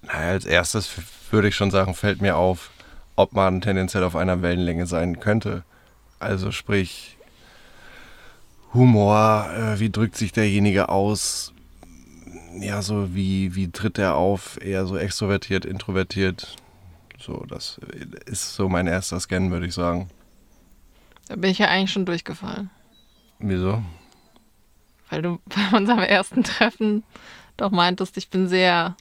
Naja, 0.00 0.30
als 0.30 0.46
erstes 0.46 0.90
würde 1.30 1.46
ich 1.46 1.54
schon 1.54 1.70
sagen, 1.70 1.94
fällt 1.94 2.20
mir 2.20 2.36
auf, 2.36 2.72
ob 3.14 3.34
man 3.34 3.60
tendenziell 3.60 4.02
auf 4.02 4.16
einer 4.16 4.42
Wellenlänge 4.42 4.88
sein 4.88 5.20
könnte. 5.20 5.62
Also 6.18 6.50
sprich, 6.50 7.16
Humor, 8.74 9.50
äh, 9.54 9.80
wie 9.80 9.90
drückt 9.90 10.16
sich 10.16 10.32
derjenige 10.32 10.88
aus? 10.88 11.52
Ja, 12.58 12.82
so 12.82 13.14
wie, 13.14 13.54
wie 13.54 13.70
tritt 13.70 13.98
er 13.98 14.16
auf? 14.16 14.58
Eher 14.62 14.86
so 14.86 14.96
extrovertiert, 14.96 15.64
introvertiert? 15.64 16.56
So, 17.18 17.44
das 17.48 17.80
ist 18.26 18.54
so 18.54 18.68
mein 18.68 18.86
erster 18.86 19.20
Scan, 19.20 19.50
würde 19.50 19.66
ich 19.66 19.74
sagen. 19.74 20.08
Da 21.28 21.36
bin 21.36 21.50
ich 21.50 21.58
ja 21.58 21.68
eigentlich 21.68 21.92
schon 21.92 22.06
durchgefallen. 22.06 22.70
Wieso? 23.38 23.82
Weil 25.08 25.22
du 25.22 25.38
bei 25.46 25.76
unserem 25.76 26.00
ersten 26.00 26.42
Treffen 26.42 27.04
doch 27.56 27.70
meintest, 27.70 28.16
ich 28.16 28.30
bin 28.30 28.48
sehr 28.48 28.96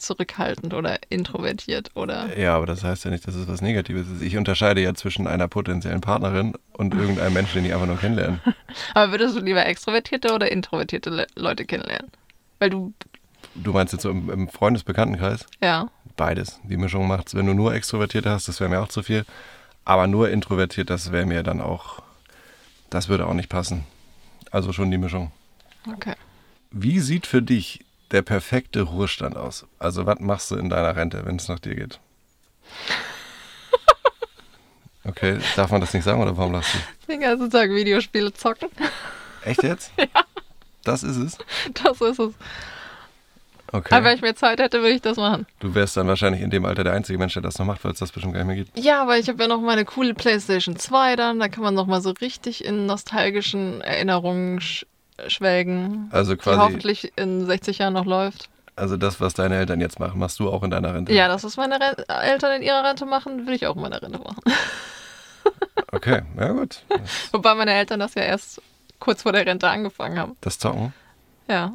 zurückhaltend 0.00 0.74
oder 0.74 0.98
introvertiert 1.08 1.90
oder. 1.94 2.36
Ja, 2.38 2.56
aber 2.56 2.66
das 2.66 2.82
heißt 2.84 3.04
ja 3.04 3.10
nicht, 3.10 3.26
dass 3.26 3.34
es 3.34 3.46
was 3.48 3.60
Negatives 3.60 4.08
ist. 4.08 4.22
Ich 4.22 4.36
unterscheide 4.36 4.80
ja 4.80 4.94
zwischen 4.94 5.26
einer 5.26 5.48
potenziellen 5.48 6.00
Partnerin 6.00 6.54
und 6.72 6.94
irgendeinem 6.94 7.32
Menschen, 7.34 7.56
den 7.56 7.64
ich 7.66 7.74
einfach 7.74 7.86
nur 7.86 7.98
kennenlerne. 7.98 8.40
Aber 8.94 9.12
würdest 9.12 9.36
du 9.36 9.40
lieber 9.40 9.64
extrovertierte 9.66 10.32
oder 10.34 10.50
introvertierte 10.50 11.10
Le 11.10 11.26
Leute 11.36 11.64
kennenlernen? 11.64 12.10
Weil 12.58 12.70
du, 12.70 12.92
Du 13.54 13.72
meinst 13.72 13.92
jetzt 13.92 14.02
so 14.02 14.10
im, 14.10 14.30
im 14.30 14.48
Freundesbekanntenkreis? 14.48 15.46
ja, 15.62 15.88
Beides. 16.16 16.60
Die 16.64 16.76
Mischung 16.76 17.06
macht's. 17.08 17.34
Wenn 17.34 17.46
du 17.46 17.54
nur 17.54 17.72
Extrovertierte 17.74 18.30
hast, 18.30 18.46
das 18.48 18.60
wäre 18.60 18.68
mir 18.68 18.80
auch 18.80 18.88
zu 18.88 19.02
viel. 19.02 19.24
Aber 19.86 20.06
nur 20.06 20.28
introvertiert, 20.30 20.90
das 20.90 21.12
wäre 21.12 21.24
mir 21.24 21.42
dann 21.42 21.60
auch, 21.62 22.02
das 22.90 23.08
würde 23.08 23.26
auch 23.26 23.32
nicht 23.34 23.48
passen. 23.48 23.84
Also 24.50 24.72
schon 24.72 24.90
die 24.90 24.98
Mischung. 24.98 25.32
okay. 25.92 26.14
Wie 26.70 27.00
sieht 27.00 27.26
für 27.26 27.40
dich 27.42 27.84
der 28.10 28.22
perfekte 28.22 28.82
Ruhestand 28.82 29.36
aus? 29.36 29.66
Also 29.78 30.06
was 30.06 30.18
machst 30.20 30.50
du 30.50 30.56
in 30.56 30.68
deiner 30.68 30.96
Rente, 30.96 31.24
wenn 31.24 31.36
es 31.36 31.48
nach 31.48 31.58
dir 31.60 31.74
geht? 31.74 32.00
Okay, 35.02 35.38
darf 35.56 35.70
man 35.70 35.80
das 35.80 35.94
nicht 35.94 36.04
sagen 36.04 36.20
oder 36.20 36.36
warum 36.36 36.52
lachst 36.52 36.74
du? 36.74 36.78
Den 37.10 37.20
ganzen 37.20 37.50
Tag 37.50 37.70
Videospiele 37.70 38.32
zocken. 38.34 38.68
Echt 39.44 39.62
jetzt? 39.62 39.92
Ja. 39.98 40.06
Das 40.84 41.02
ist 41.02 41.16
es? 41.16 41.38
Das 41.82 42.00
ist 42.00 42.18
es. 42.18 42.34
Okay. 43.72 43.94
Aber 43.94 44.06
wenn 44.06 44.16
ich 44.16 44.22
mehr 44.22 44.34
Zeit 44.34 44.58
hätte, 44.60 44.80
würde 44.80 44.94
ich 44.94 45.02
das 45.02 45.16
machen. 45.16 45.46
Du 45.60 45.74
wärst 45.74 45.96
dann 45.96 46.08
wahrscheinlich 46.08 46.42
in 46.42 46.50
dem 46.50 46.64
Alter 46.64 46.84
der 46.84 46.94
einzige 46.94 47.18
Mensch, 47.18 47.34
der 47.34 47.42
das 47.42 47.58
noch 47.58 47.66
macht, 47.66 47.84
weil 47.84 47.92
es 47.92 47.98
das 47.98 48.10
bestimmt 48.12 48.34
gar 48.34 48.40
nicht 48.44 48.46
mehr 48.48 48.56
gibt. 48.64 48.78
Ja, 48.78 49.02
aber 49.02 49.18
ich 49.18 49.28
habe 49.28 49.42
ja 49.42 49.48
noch 49.48 49.60
meine 49.60 49.84
coole 49.84 50.14
PlayStation 50.14 50.76
2 50.76 51.16
dann. 51.16 51.38
Da 51.38 51.48
kann 51.48 51.62
man 51.62 51.74
noch 51.74 51.86
mal 51.86 52.00
so 52.00 52.10
richtig 52.10 52.64
in 52.64 52.86
nostalgischen 52.86 53.80
Erinnerungen 53.82 54.60
schwelgen. 55.28 56.08
Also 56.12 56.32
Die 56.34 56.38
quasi, 56.40 56.58
hoffentlich 56.58 57.12
in 57.16 57.46
60 57.46 57.78
Jahren 57.78 57.92
noch 57.94 58.04
läuft. 58.06 58.48
also 58.76 58.96
das, 58.96 59.20
was 59.20 59.34
deine 59.34 59.56
Eltern 59.56 59.80
jetzt 59.80 59.98
machen, 60.00 60.18
machst 60.18 60.38
du 60.40 60.50
auch 60.50 60.62
in 60.62 60.70
deiner 60.70 60.94
Rente. 60.94 61.12
Ja, 61.12 61.28
das, 61.28 61.44
was 61.44 61.56
meine 61.56 61.78
Ren 61.80 61.94
Eltern 62.08 62.56
in 62.56 62.62
ihrer 62.62 62.82
Rente 62.84 63.04
machen, 63.06 63.40
würde 63.40 63.54
ich 63.54 63.66
auch 63.66 63.76
in 63.76 63.82
meiner 63.82 64.00
Rente 64.02 64.18
machen. 64.18 64.40
Okay, 65.92 66.22
ja 66.38 66.52
gut. 66.52 66.82
Wobei 67.32 67.54
meine 67.56 67.72
Eltern 67.72 67.98
das 67.98 68.14
ja 68.14 68.22
erst 68.22 68.60
kurz 69.00 69.22
vor 69.22 69.32
der 69.32 69.44
Rente 69.44 69.68
angefangen 69.68 70.18
haben. 70.18 70.36
Das 70.40 70.58
Zocken. 70.58 70.92
Ja. 71.48 71.72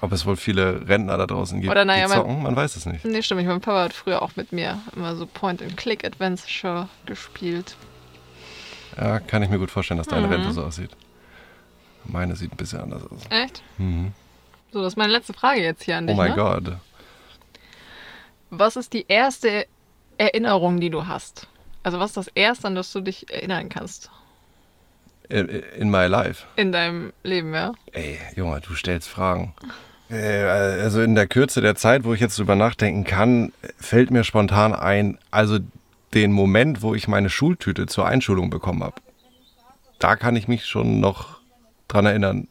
Ob 0.00 0.12
es 0.12 0.24
wohl 0.24 0.36
viele 0.36 0.88
Rentner 0.88 1.18
da 1.18 1.26
draußen 1.26 1.60
gibt, 1.60 1.70
Oder 1.70 1.84
naja, 1.84 2.04
die 2.04 2.08
mein- 2.10 2.18
zocken, 2.18 2.42
man 2.42 2.56
weiß 2.56 2.76
es 2.76 2.86
nicht. 2.86 3.04
Nee, 3.04 3.20
stimmt. 3.22 3.44
Mein 3.44 3.60
Papa 3.60 3.84
hat 3.84 3.92
früher 3.92 4.22
auch 4.22 4.36
mit 4.36 4.52
mir 4.52 4.78
immer 4.94 5.16
so 5.16 5.26
Point-and-Click-Adventure 5.26 6.88
gespielt. 7.04 7.76
Ja, 8.96 9.18
kann 9.20 9.42
ich 9.42 9.50
mir 9.50 9.58
gut 9.58 9.70
vorstellen, 9.70 9.98
dass 9.98 10.06
deine 10.06 10.28
Mhm. 10.28 10.32
Rente 10.32 10.52
so 10.52 10.62
aussieht. 10.64 10.90
Meine 12.08 12.36
sieht 12.36 12.52
ein 12.52 12.56
bisschen 12.56 12.80
anders 12.80 13.02
aus. 13.04 13.20
Echt? 13.30 13.62
Mhm. 13.78 14.12
So, 14.72 14.82
das 14.82 14.92
ist 14.94 14.96
meine 14.96 15.12
letzte 15.12 15.32
Frage 15.32 15.62
jetzt 15.62 15.82
hier 15.84 15.96
an 15.96 16.04
Oh 16.04 16.08
dich. 16.08 16.16
mein 16.16 16.30
ne? 16.30 16.36
Gott. 16.36 16.72
Was 18.50 18.76
ist 18.76 18.92
die 18.92 19.06
erste 19.08 19.66
Erinnerung, 20.18 20.80
die 20.80 20.90
du 20.90 21.06
hast? 21.06 21.46
Also 21.82 21.98
was 21.98 22.10
ist 22.10 22.16
das 22.16 22.28
Erste, 22.28 22.66
an 22.68 22.74
das 22.74 22.92
du 22.92 23.00
dich 23.00 23.30
erinnern 23.32 23.68
kannst 23.68 24.10
In, 25.28 25.48
in 25.48 25.90
my 25.90 26.06
life. 26.06 26.44
in 26.56 26.72
deinem 26.72 27.12
Leben, 27.22 27.52
ja? 27.54 27.72
Ey, 27.92 28.18
Junge, 28.34 28.60
du 28.60 28.74
stellst 28.74 29.08
Fragen. 29.08 29.54
Äh, 30.10 30.42
Also 30.44 31.00
in 31.02 31.14
der 31.14 31.26
Kürze 31.26 31.60
der 31.60 31.74
Zeit, 31.76 32.04
wo 32.04 32.12
ich 32.14 32.20
jetzt 32.20 32.38
drüber 32.38 32.54
nachdenken 32.56 33.04
kann, 33.04 33.52
fällt 33.78 34.10
mir 34.10 34.24
spontan 34.24 34.74
ein, 34.74 35.18
also 35.30 35.58
den 36.14 36.32
Moment, 36.32 36.82
wo 36.82 36.94
ich 36.94 37.08
meine 37.08 37.30
Schultüte 37.30 37.86
zur 37.86 38.06
Einschulung 38.06 38.50
bekommen 38.50 38.82
habe. 38.82 39.00
Da 39.98 40.16
kann 40.16 40.36
ich 40.36 40.46
mich 40.48 40.66
schon 40.66 41.00
noch 41.00 41.35
dran 41.88 42.06
erinnern. 42.06 42.48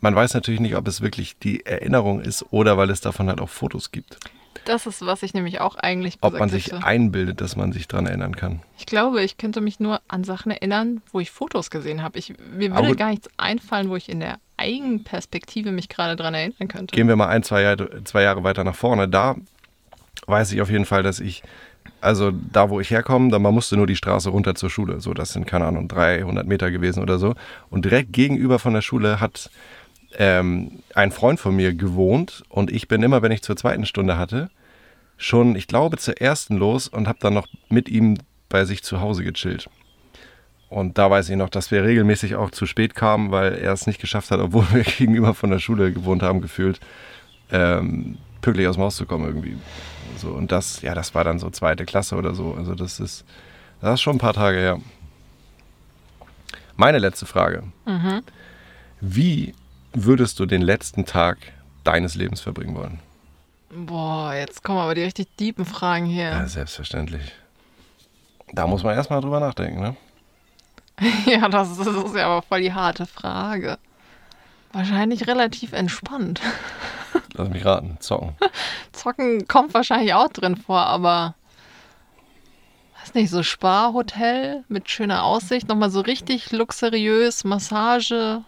Man 0.00 0.14
weiß 0.14 0.34
natürlich 0.34 0.60
nicht, 0.60 0.76
ob 0.76 0.86
es 0.88 1.00
wirklich 1.00 1.38
die 1.38 1.64
Erinnerung 1.64 2.20
ist 2.20 2.44
oder 2.50 2.76
weil 2.76 2.90
es 2.90 3.00
davon 3.00 3.28
halt 3.28 3.40
auch 3.40 3.48
Fotos 3.48 3.90
gibt. 3.90 4.18
Das 4.64 4.86
ist, 4.86 5.04
was 5.04 5.22
ich 5.22 5.32
nämlich 5.32 5.60
auch 5.60 5.76
eigentlich 5.76 6.18
Ob 6.22 6.38
man 6.38 6.48
sich 6.48 6.66
hätte. 6.66 6.84
einbildet, 6.84 7.40
dass 7.40 7.56
man 7.56 7.72
sich 7.72 7.86
dran 7.86 8.06
erinnern 8.06 8.34
kann. 8.34 8.62
Ich 8.78 8.86
glaube, 8.86 9.22
ich 9.22 9.36
könnte 9.38 9.60
mich 9.60 9.78
nur 9.78 10.00
an 10.08 10.24
Sachen 10.24 10.50
erinnern, 10.50 11.02
wo 11.12 11.20
ich 11.20 11.30
Fotos 11.30 11.70
gesehen 11.70 12.02
habe. 12.02 12.18
Ich, 12.18 12.34
mir 12.52 12.74
würde 12.74 12.96
gar 12.96 13.10
nichts 13.10 13.28
einfallen, 13.36 13.88
wo 13.88 13.96
ich 13.96 14.08
in 14.08 14.20
der 14.20 14.38
Eigenperspektive 14.56 15.70
mich 15.70 15.88
gerade 15.88 16.16
dran 16.16 16.34
erinnern 16.34 16.68
könnte. 16.68 16.94
Gehen 16.94 17.06
wir 17.06 17.16
mal 17.16 17.28
ein, 17.28 17.42
zwei 17.42 17.76
zwei 18.04 18.22
Jahre 18.22 18.42
weiter 18.42 18.64
nach 18.64 18.74
vorne. 18.74 19.08
Da 19.08 19.36
weiß 20.26 20.52
ich 20.52 20.60
auf 20.60 20.70
jeden 20.70 20.84
Fall, 20.84 21.02
dass 21.02 21.20
ich, 21.20 21.42
also 22.00 22.30
da, 22.30 22.70
wo 22.70 22.80
ich 22.80 22.90
herkomme, 22.90 23.30
da 23.30 23.38
man 23.38 23.54
musste 23.54 23.76
nur 23.76 23.86
die 23.86 23.96
Straße 23.96 24.30
runter 24.30 24.54
zur 24.54 24.70
Schule. 24.70 25.00
So, 25.00 25.14
das 25.14 25.32
sind, 25.32 25.46
keine 25.46 25.66
Ahnung, 25.66 25.88
300 25.88 26.46
Meter 26.46 26.70
gewesen 26.70 27.02
oder 27.02 27.18
so. 27.18 27.34
Und 27.70 27.84
direkt 27.84 28.12
gegenüber 28.12 28.58
von 28.58 28.74
der 28.74 28.82
Schule 28.82 29.20
hat 29.20 29.50
ähm, 30.18 30.82
ein 30.94 31.12
Freund 31.12 31.40
von 31.40 31.54
mir 31.54 31.74
gewohnt. 31.74 32.42
Und 32.48 32.70
ich 32.70 32.88
bin 32.88 33.02
immer, 33.02 33.22
wenn 33.22 33.32
ich 33.32 33.42
zur 33.42 33.56
zweiten 33.56 33.86
Stunde 33.86 34.18
hatte, 34.18 34.50
schon, 35.16 35.56
ich 35.56 35.66
glaube, 35.66 35.96
zur 35.96 36.20
ersten 36.20 36.56
los 36.56 36.88
und 36.88 37.08
habe 37.08 37.18
dann 37.20 37.34
noch 37.34 37.46
mit 37.68 37.88
ihm 37.88 38.18
bei 38.48 38.64
sich 38.64 38.82
zu 38.82 39.00
Hause 39.00 39.24
gechillt. 39.24 39.68
Und 40.68 40.98
da 40.98 41.10
weiß 41.10 41.28
ich 41.28 41.36
noch, 41.36 41.48
dass 41.48 41.70
wir 41.70 41.84
regelmäßig 41.84 42.34
auch 42.34 42.50
zu 42.50 42.66
spät 42.66 42.94
kamen, 42.94 43.30
weil 43.30 43.54
er 43.54 43.72
es 43.72 43.86
nicht 43.86 44.00
geschafft 44.00 44.30
hat, 44.30 44.40
obwohl 44.40 44.66
wir 44.72 44.82
gegenüber 44.98 45.34
von 45.34 45.50
der 45.50 45.58
Schule 45.58 45.92
gewohnt 45.92 46.22
haben, 46.22 46.40
gefühlt, 46.40 46.80
ähm, 47.50 48.18
pünktlich 48.46 48.68
aus 48.68 48.76
dem 48.76 48.84
Haus 48.84 48.94
zu 48.94 49.06
kommen 49.06 49.24
irgendwie. 49.24 49.56
So, 50.18 50.28
und 50.28 50.52
das, 50.52 50.80
ja, 50.80 50.94
das 50.94 51.16
war 51.16 51.24
dann 51.24 51.40
so 51.40 51.50
zweite 51.50 51.84
Klasse 51.84 52.14
oder 52.14 52.32
so. 52.32 52.54
Also 52.56 52.76
das 52.76 53.00
ist, 53.00 53.24
das 53.80 53.94
ist 53.94 54.02
schon 54.02 54.14
ein 54.14 54.20
paar 54.20 54.34
Tage 54.34 54.56
her. 54.56 54.80
Meine 56.76 56.98
letzte 57.00 57.26
Frage. 57.26 57.64
Mhm. 57.86 58.22
Wie 59.00 59.52
würdest 59.92 60.38
du 60.38 60.46
den 60.46 60.62
letzten 60.62 61.06
Tag 61.06 61.38
deines 61.82 62.14
Lebens 62.14 62.40
verbringen 62.40 62.76
wollen? 62.76 63.00
Boah, 63.70 64.32
jetzt 64.32 64.62
kommen 64.62 64.78
aber 64.78 64.94
die 64.94 65.02
richtig 65.02 65.26
tiefen 65.36 65.64
Fragen 65.64 66.06
hier. 66.06 66.30
Ja, 66.30 66.46
selbstverständlich. 66.46 67.32
Da 68.52 68.68
muss 68.68 68.84
man 68.84 68.94
erstmal 68.94 69.20
drüber 69.20 69.40
nachdenken, 69.40 69.80
ne? 69.80 69.96
Ja, 71.26 71.48
das 71.48 71.72
ist, 71.72 71.84
das 71.84 71.96
ist 71.96 72.14
ja 72.14 72.26
aber 72.26 72.42
voll 72.42 72.60
die 72.60 72.72
harte 72.72 73.06
Frage. 73.06 73.76
Wahrscheinlich 74.72 75.26
relativ 75.26 75.72
entspannt. 75.72 76.40
Lass 77.34 77.48
mich 77.48 77.64
raten. 77.64 77.96
Zocken. 78.00 78.36
Zocken 78.92 79.46
kommt 79.48 79.74
wahrscheinlich 79.74 80.14
auch 80.14 80.28
drin 80.28 80.56
vor, 80.56 80.80
aber 80.86 81.34
weiß 83.00 83.14
nicht, 83.14 83.30
so 83.30 83.42
Sparhotel 83.42 84.64
mit 84.68 84.90
schöner 84.90 85.22
Aussicht, 85.24 85.68
nochmal 85.68 85.90
so 85.90 86.00
richtig 86.00 86.50
luxuriös, 86.52 87.44
Massage, 87.44 88.42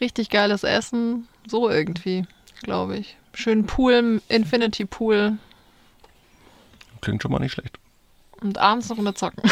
richtig 0.00 0.30
geiles 0.30 0.64
Essen, 0.64 1.28
so 1.46 1.68
irgendwie, 1.68 2.26
glaube 2.62 2.96
ich. 2.98 3.16
Schönen 3.34 3.66
Pool, 3.66 4.20
Infinity 4.28 4.84
Pool 4.86 5.38
Klingt 7.02 7.22
schon 7.22 7.30
mal 7.30 7.38
nicht 7.38 7.52
schlecht. 7.52 7.78
und 8.40 8.56
abends 8.58 8.88
noch 8.88 8.98
eine 8.98 9.12
Zocken. 9.14 9.42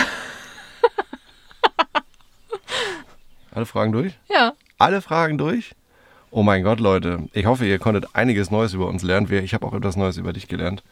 Alle 3.52 3.66
Fragen 3.66 3.92
durch? 3.92 4.14
Ja, 4.28 4.54
Alle 4.78 5.00
Fragen 5.00 5.38
durch? 5.38 5.74
Oh 6.36 6.42
mein 6.42 6.64
Gott, 6.64 6.80
Leute. 6.80 7.28
Ich 7.32 7.46
hoffe, 7.46 7.64
ihr 7.64 7.78
konntet 7.78 8.08
einiges 8.12 8.50
Neues 8.50 8.74
über 8.74 8.88
uns 8.88 9.04
lernen. 9.04 9.30
Ich 9.32 9.54
habe 9.54 9.64
auch 9.64 9.72
etwas 9.72 9.94
Neues 9.94 10.16
über 10.16 10.32
dich 10.32 10.48
gelernt. 10.48 10.82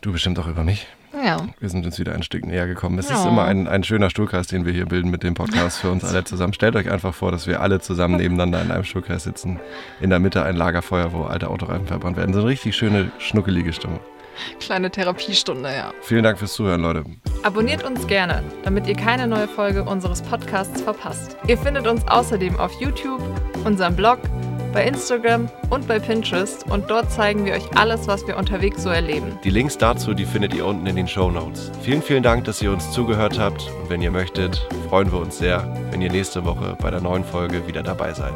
Du 0.00 0.10
bestimmt 0.10 0.36
auch 0.40 0.48
über 0.48 0.64
mich. 0.64 0.88
ja. 1.24 1.46
Wir 1.60 1.68
sind 1.68 1.86
uns 1.86 1.96
wieder 2.00 2.12
ein 2.12 2.24
Stück 2.24 2.44
näher 2.44 2.66
gekommen. 2.66 2.98
Es 2.98 3.06
ist 3.08 3.22
Ja. 3.24 3.28
immer 3.28 3.44
ein, 3.44 3.68
ein 3.68 3.84
schöner 3.84 4.10
Stuhlkreis, 4.10 4.48
den 4.48 4.66
wir 4.66 4.72
hier 4.72 4.86
bilden 4.86 5.10
mit 5.12 5.22
dem 5.22 5.34
Podcast 5.34 5.78
für 5.78 5.92
uns 5.92 6.04
alle 6.04 6.24
zusammen. 6.24 6.52
Stellt 6.54 6.74
euch 6.74 6.90
einfach 6.90 7.14
vor, 7.14 7.30
dass 7.30 7.46
wir 7.46 7.60
alle 7.62 7.78
zusammen 7.80 8.16
nebeneinander 8.16 8.60
in 8.62 8.72
einem 8.72 8.82
Stuhlkreis 8.84 9.22
sitzen. 9.22 9.60
In 10.00 10.10
der 10.10 10.18
Mitte 10.18 10.42
ein 10.42 10.56
Lagerfeuer, 10.56 11.12
wo 11.12 11.22
alte 11.22 11.48
Autoreifen 11.48 11.86
verbrannt 11.86 12.16
werden. 12.16 12.34
So 12.34 12.40
eine 12.40 12.48
richtig 12.48 12.74
schöne, 12.76 13.12
schnuckelige 13.18 13.72
Stimmung. 13.72 14.00
Kleine 14.60 14.90
Therapiestunde, 14.90 15.70
ja. 15.72 15.92
Vielen 16.02 16.24
Dank 16.24 16.38
fürs 16.38 16.52
Zuhören, 16.52 16.82
Leute. 16.82 17.04
Abonniert 17.44 17.84
uns 17.84 18.06
gerne, 18.06 18.42
damit 18.64 18.86
ihr 18.88 18.94
keine 18.96 19.26
neue 19.28 19.48
Folge 19.48 19.84
unseres 19.84 20.20
Podcasts 20.20 20.82
verpasst. 20.82 21.36
Ihr 21.46 21.56
findet 21.56 21.86
uns 21.86 22.06
außerdem 22.06 22.58
auf 22.58 22.72
YouTube, 22.78 23.22
unserem 23.66 23.96
Blog, 23.96 24.20
bei 24.72 24.84
Instagram 24.84 25.48
und 25.70 25.88
bei 25.88 25.98
Pinterest 25.98 26.70
und 26.70 26.88
dort 26.88 27.10
zeigen 27.10 27.44
wir 27.44 27.54
euch 27.54 27.76
alles, 27.76 28.06
was 28.06 28.26
wir 28.26 28.36
unterwegs 28.36 28.82
so 28.82 28.90
erleben. 28.90 29.38
Die 29.42 29.50
Links 29.50 29.76
dazu, 29.78 30.14
die 30.14 30.24
findet 30.24 30.54
ihr 30.54 30.66
unten 30.66 30.86
in 30.86 30.96
den 30.96 31.08
Show 31.08 31.30
Notes. 31.30 31.72
Vielen, 31.82 32.02
vielen 32.02 32.22
Dank, 32.22 32.44
dass 32.44 32.62
ihr 32.62 32.70
uns 32.70 32.92
zugehört 32.92 33.38
habt. 33.38 33.70
Und 33.82 33.90
wenn 33.90 34.02
ihr 34.02 34.10
möchtet, 34.10 34.66
freuen 34.88 35.10
wir 35.10 35.18
uns 35.18 35.38
sehr, 35.38 35.66
wenn 35.90 36.00
ihr 36.00 36.10
nächste 36.10 36.44
Woche 36.44 36.76
bei 36.80 36.90
der 36.90 37.00
neuen 37.00 37.24
Folge 37.24 37.66
wieder 37.66 37.82
dabei 37.82 38.12
seid. 38.12 38.34